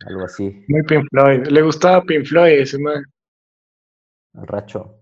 [0.05, 1.47] Algo así, Muy Pink Floyd.
[1.47, 3.03] Le gustaba Pink Floyd ese man.
[4.33, 4.95] racho.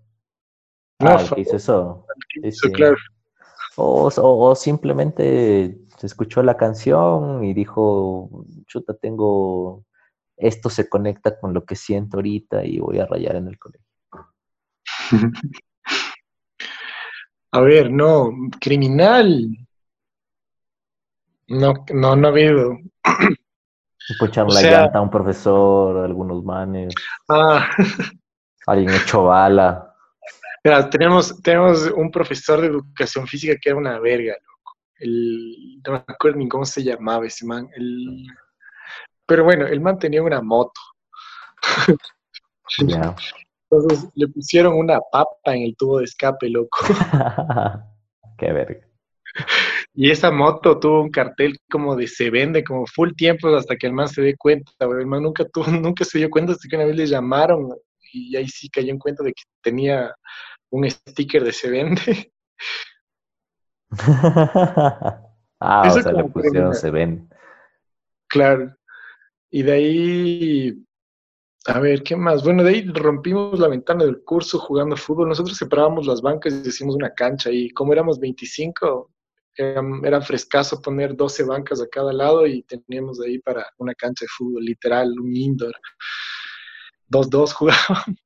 [1.00, 2.06] No, Ah, que hizo eso.
[2.50, 2.72] Sí.
[2.72, 2.96] claro.
[3.76, 9.84] O, o- o simplemente se escuchó la canción y dijo, chuta, tengo,
[10.36, 13.86] esto se conecta con lo que siento ahorita y voy a rayar en el colegio.
[17.52, 18.30] A ver, no,
[18.60, 19.48] criminal.
[21.48, 22.78] No, no, no ha habido.
[24.18, 26.94] Pucharon O la sea- llanta a un profesor, algunos manes,
[27.28, 27.68] Ah,
[28.66, 29.94] alguien echó bala.
[30.64, 34.76] mira, tenemos, tenemos un profesor de educación física que era una verga, loco.
[34.98, 37.68] El, no me acuerdo ni cómo se llamaba ese man.
[37.76, 38.26] El,
[39.26, 40.80] pero bueno, el man tenía una moto.
[42.86, 43.14] Ya.
[43.70, 46.78] Entonces le pusieron una papa en el tubo de escape, loco.
[48.38, 48.86] Qué verga.
[50.00, 53.88] Y esa moto tuvo un cartel como de se vende, como full tiempo hasta que
[53.88, 55.00] el man se dé cuenta, güey.
[55.00, 57.74] El man nunca, tuvo, nunca se dio cuenta hasta que una vez le llamaron
[58.12, 60.14] y ahí sí cayó en cuenta de que tenía
[60.70, 62.32] un sticker de se vende.
[65.60, 67.28] ah, Eso o sea, le pusieron, se ven.
[68.28, 68.72] Claro.
[69.50, 70.84] Y de ahí,
[71.66, 72.44] a ver, ¿qué más?
[72.44, 75.28] Bueno, de ahí rompimos la ventana del curso jugando fútbol.
[75.28, 79.10] Nosotros separábamos las bancas y hicimos una cancha y como éramos 25,
[79.62, 84.24] eran, era frescazo poner 12 bancas a cada lado y teníamos ahí para una cancha
[84.24, 85.74] de fútbol, literal, un indoor.
[87.08, 87.96] 2-2 jugábamos.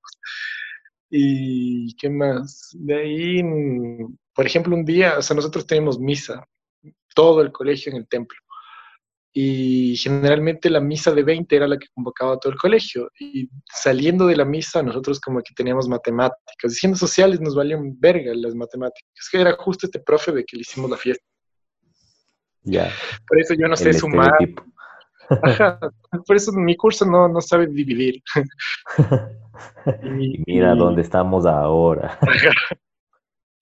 [1.10, 2.70] ¿Y qué más?
[2.72, 6.46] De ahí, mm, por ejemplo, un día, o sea, nosotros tenemos misa,
[7.14, 8.38] todo el colegio en el templo
[9.34, 13.10] y generalmente la misa de 20 era la que convocaba a todo el colegio.
[13.18, 16.72] Y saliendo de la misa, nosotros como que teníamos matemáticas.
[16.72, 19.28] Diciendo sociales nos valían verga las matemáticas.
[19.30, 21.24] Que era justo este profe de que le hicimos la fiesta.
[22.64, 22.90] Ya.
[23.26, 24.32] Por eso yo no sé sumar.
[25.42, 25.78] Ajá.
[26.26, 28.22] Por eso mi curso no, no sabe dividir.
[30.02, 32.18] y mira y- dónde estamos ahora.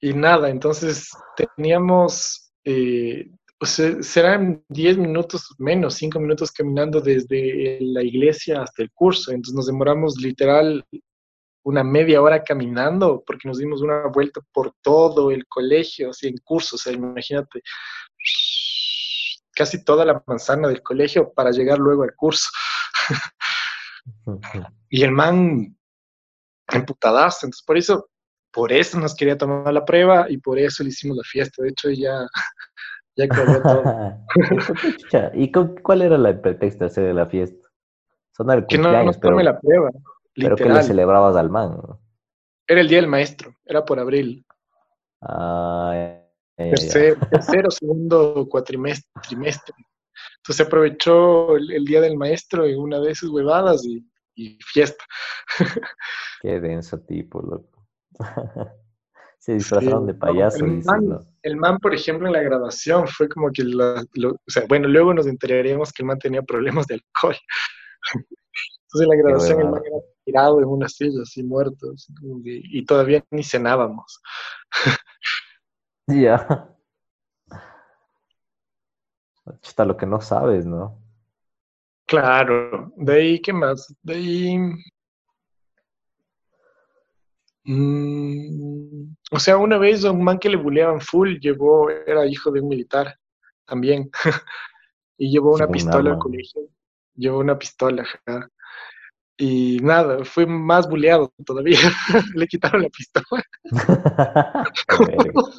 [0.01, 3.31] Y nada, entonces teníamos, eh,
[3.63, 9.33] o sea, serán 10 minutos menos, 5 minutos caminando desde la iglesia hasta el curso.
[9.33, 10.83] Entonces nos demoramos literal
[11.63, 16.39] una media hora caminando porque nos dimos una vuelta por todo el colegio, así en
[16.39, 16.77] curso.
[16.77, 17.61] O sea, imagínate,
[19.55, 22.49] casi toda la manzana del colegio para llegar luego al curso.
[24.89, 25.77] Y el man
[26.69, 27.45] emputadazo.
[27.45, 28.09] Entonces, por eso,
[28.51, 31.63] por eso nos quería tomar la prueba y por eso le hicimos la fiesta.
[31.63, 32.27] De hecho, ya,
[33.21, 33.85] ya cagó todo.
[35.35, 35.45] ¿Y?
[35.45, 37.69] ¿Y con- cuál era la- el pretexto de hacer la fiesta?
[38.37, 38.91] Son el Que no
[39.21, 39.91] pero, la prueba.
[40.35, 40.85] pero que le Literal.
[40.85, 41.77] celebrabas al man.
[42.67, 44.45] Era el día del maestro, era por abril.
[45.23, 46.17] Ah,
[46.57, 49.75] tercero, segundo cuatrimestre, trimestre.
[50.39, 55.05] Entonces aprovechó el, el día del maestro en una de esas huevadas y, y fiesta.
[56.43, 57.87] Qué denso tipo, loco.
[59.41, 61.21] Se disfrazaron Sí, de no, payaso, el man- ¿no?
[61.43, 64.87] El man, por ejemplo, en la grabación fue como que, la- lo- o sea, bueno,
[64.87, 67.37] luego nos enteraríamos que el man tenía problemas de alcohol.
[68.93, 72.13] Entonces en la grabación el man era tirado en una silla, así muerto, así
[72.45, 74.21] y todavía ni cenábamos.
[76.07, 76.69] Ya.
[79.63, 80.99] Está lo que no sabes, ¿no?
[82.07, 83.95] Claro, de ahí, ¿qué más?
[84.03, 84.59] De ahí...
[87.73, 92.61] Mm, o sea, una vez un man que le buleaban full llevó, era hijo de
[92.61, 93.17] un militar
[93.65, 94.11] también,
[95.17, 96.63] y llevó una pistola al colegio,
[97.15, 98.05] llevó una pistola,
[99.37, 101.79] y nada, fue más buleado todavía,
[102.35, 103.45] le quitaron la pistola.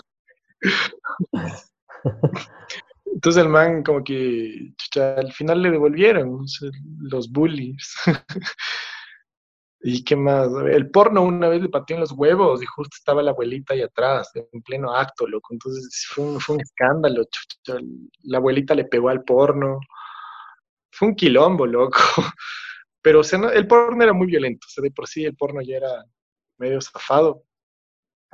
[3.05, 6.45] Entonces el man como que al final le devolvieron
[6.99, 7.95] los bullies.
[9.83, 10.49] ¿Y qué más?
[10.71, 13.81] El porno una vez le pateó en los huevos y justo estaba la abuelita ahí
[13.81, 15.53] atrás, en pleno acto, loco.
[15.53, 17.23] Entonces fue un, fue un escándalo.
[18.23, 19.79] La abuelita le pegó al porno.
[20.91, 21.97] Fue un quilombo, loco.
[23.01, 23.21] Pero
[23.53, 24.67] el porno era muy violento.
[24.67, 26.05] O sea, de por sí el porno ya era
[26.57, 27.43] medio zafado.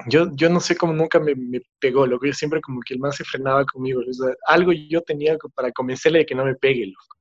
[0.08, 2.26] Yo, yo no sé cómo nunca me, me pegó, loco.
[2.26, 4.02] Yo siempre como que el man se frenaba conmigo.
[4.48, 7.18] Algo yo tenía para convencerle de que no me pegue, loco.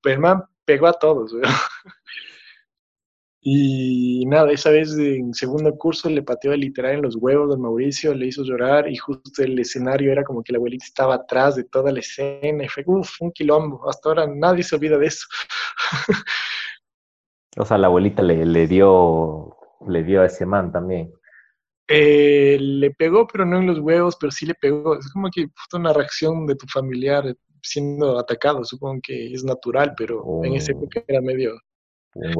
[0.00, 1.42] Pero el man pegó a todos, weón.
[3.46, 8.14] Y nada, esa vez en segundo curso le pateó literal en los huevos de Mauricio,
[8.14, 11.64] le hizo llorar y justo el escenario era como que la abuelita estaba atrás de
[11.64, 13.86] toda la escena y fue, uff, un quilombo.
[13.86, 15.26] Hasta ahora nadie se olvida de eso.
[17.58, 19.54] o sea, la abuelita le, le, dio,
[19.88, 21.12] le dio a ese man también.
[21.86, 24.98] Eh, le pegó, pero no en los huevos, pero sí le pegó.
[24.98, 30.42] Es como que una reacción de tu familiar siendo atacado, supongo que es natural, pero
[30.44, 30.78] en esa oh.
[30.78, 31.60] época era medio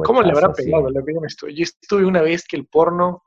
[0.03, 0.87] ¿Cómo le habrá pegado?
[0.89, 3.23] Yo estuve una vez que el porno,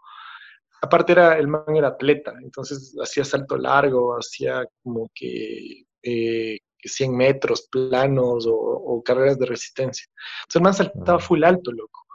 [0.80, 7.14] aparte era, el man era atleta, entonces hacía salto largo, hacía como que 100 eh,
[7.14, 10.06] metros planos o, carreras de resistencia.
[10.42, 12.06] Entonces el man saltaba full alto, loco.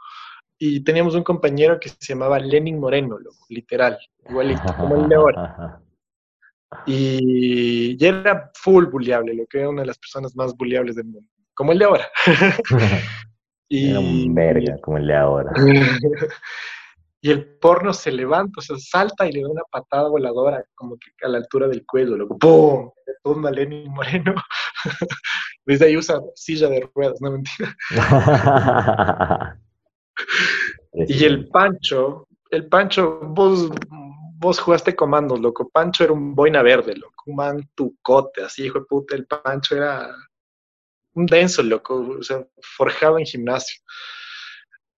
[0.58, 5.14] Y teníamos un compañero que se llamaba Lenin Moreno, loco, literal, igualito, como el de
[5.14, 5.80] ahora.
[6.86, 11.04] Y, y era full bulliable, lo que era una de las personas más bulliables del
[11.04, 12.08] mundo, como el de ahora.
[13.74, 15.50] Y, Era un verga como el de ahora.
[17.20, 20.96] y el porno se levanta, o sea, salta y le da una patada voladora, como
[20.96, 22.90] que a la altura del cuello, luego ¡pum!
[23.04, 24.34] Le tumba a Lenin Moreno.
[25.66, 27.76] Desde ahí usa silla de ruedas, no mentira.
[31.08, 33.70] y el Pancho, el Pancho, vos,
[34.36, 35.68] vos jugaste comandos, loco.
[35.68, 37.24] Pancho era un boina verde, loco.
[37.26, 39.16] Un man tucote, así, hijo de puta.
[39.16, 40.14] El Pancho era
[41.14, 43.80] un denso, loco, o sea, forjado en gimnasio.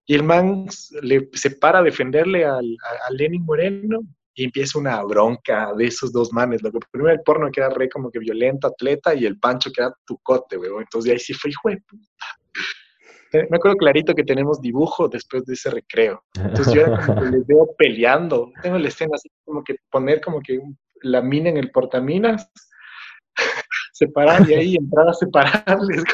[0.06, 0.66] Y el man
[1.02, 4.00] le, se para a defenderle al, a, Lenin Moreno
[4.34, 6.78] y empieza una bronca de esos dos manes, loco.
[6.90, 9.92] Primero el porno que era re como que violento, atleta, y el Pancho que era
[10.06, 10.82] tucote, weón.
[10.82, 12.06] Entonces ahí sí fue, hijo de puta.
[13.50, 16.22] Me acuerdo clarito que tenemos dibujo después de ese recreo.
[16.34, 18.52] Entonces yo era como que les veo peleando.
[18.62, 20.60] Tengo la escena así como que poner como que
[21.02, 22.48] la mina en el portaminas
[23.96, 26.04] separar y ahí entrar a separarles.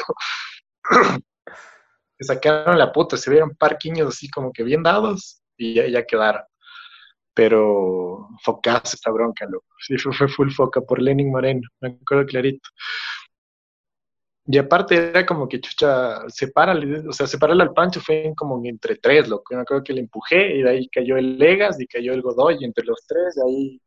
[2.17, 6.05] se sacaron la puta, se vieron parquiños así como que bien dados y ya, ya
[6.05, 6.43] quedaron.
[7.33, 9.65] Pero focazo esta bronca, loco.
[9.79, 12.69] Sí, fue, full foca por Lenin Moreno, me acuerdo clarito.
[14.45, 18.97] Y aparte era como que chucha, sepárale, o sea, separarle al Pancho fue como entre
[18.97, 19.55] tres, loco.
[19.55, 22.63] me acuerdo que le empujé y de ahí cayó el Legas y cayó el Godoy,
[22.63, 23.81] entre los tres, de ahí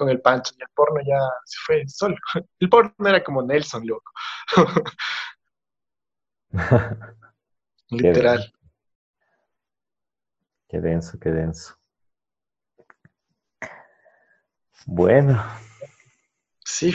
[0.00, 2.16] con el Pancho y el porno ya se fue solo.
[2.58, 4.10] El porno era como Nelson, loco.
[7.90, 8.50] Literal.
[10.68, 11.76] Qué denso, qué denso.
[14.86, 15.44] Bueno.
[16.64, 16.94] Sí.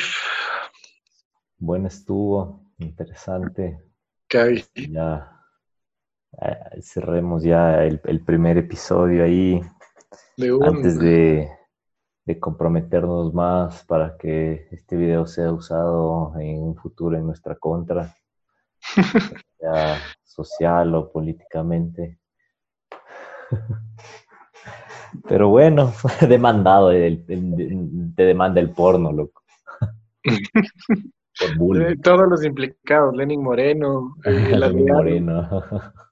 [1.57, 3.83] Bueno estuvo, interesante.
[4.29, 5.43] Ya
[6.41, 9.61] eh, cerremos ya el, primer episodio ahí.
[10.61, 11.54] Antes de,
[12.25, 18.15] de comprometernos más para que este video sea usado en un futuro en nuestra contra,
[20.23, 22.19] social o políticamente.
[25.27, 25.93] Pero bueno,
[26.27, 29.43] demandado, te demanda el porno, loco.
[32.01, 35.49] Todos los implicados, Lenin Moreno, el Lenin Moreno.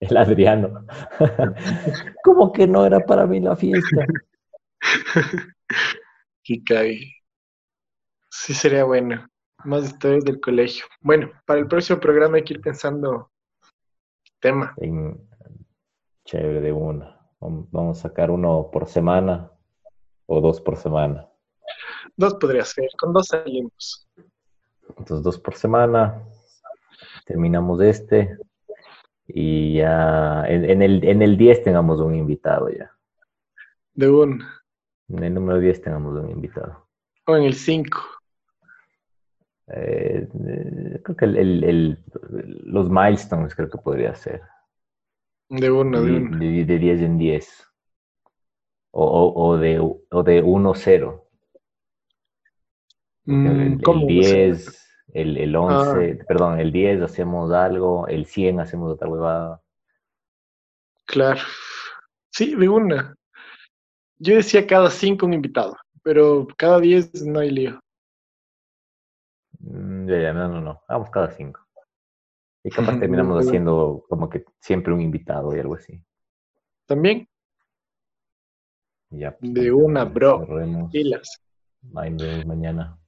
[0.00, 0.86] El Adriano.
[2.24, 4.06] ¿Cómo que no era para mí la fiesta?
[6.66, 7.14] cae.
[8.30, 9.26] Sí, sería bueno.
[9.64, 10.86] Más historias del colegio.
[11.00, 13.30] Bueno, para el próximo programa hay que ir pensando
[14.40, 14.74] tema.
[16.24, 17.20] Chévere de una.
[17.40, 19.50] Vamos a sacar uno por semana
[20.26, 21.28] o dos por semana.
[22.16, 24.08] Dos podría ser, con dos salimos.
[24.88, 26.24] Entonces, dos por semana.
[27.26, 28.38] Terminamos este.
[29.26, 32.90] Y ya en, el, en el 10 tengamos un invitado ya.
[33.94, 34.59] De una.
[35.12, 36.86] En el número 10 tengamos un invitado.
[37.26, 38.00] O en el 5.
[39.68, 40.28] Eh,
[41.02, 42.04] creo que el, el- el-
[42.64, 44.42] los milestones creo que podría ser.
[45.48, 46.38] De una, de De, una.
[46.38, 47.66] de- de 10 en 10.
[48.92, 51.24] O, o, o de, o de 1-0.
[53.24, 53.86] Porque el, Mm, el.
[53.86, 54.06] Ah.
[54.06, 59.60] 10, el, el 11, perdón, el 10 hacemos algo, el 100 hacemos otra huevada.
[61.04, 61.40] claro.
[62.32, 63.16] Sí, de una.
[64.22, 67.80] Yo decía cada cinco un invitado, pero cada diez no hay lío.
[69.60, 70.82] Mm, ya, ya, no, no, no.
[70.86, 71.60] Hagamos cada 5.
[72.62, 76.02] Y capaz terminamos haciendo como que siempre un invitado y algo así.
[76.86, 77.26] También,
[79.10, 80.46] Ya, pues, De una, bro.
[80.92, 81.40] pilas.
[81.96, 82.10] Ahí
[82.44, 82.99] mañana.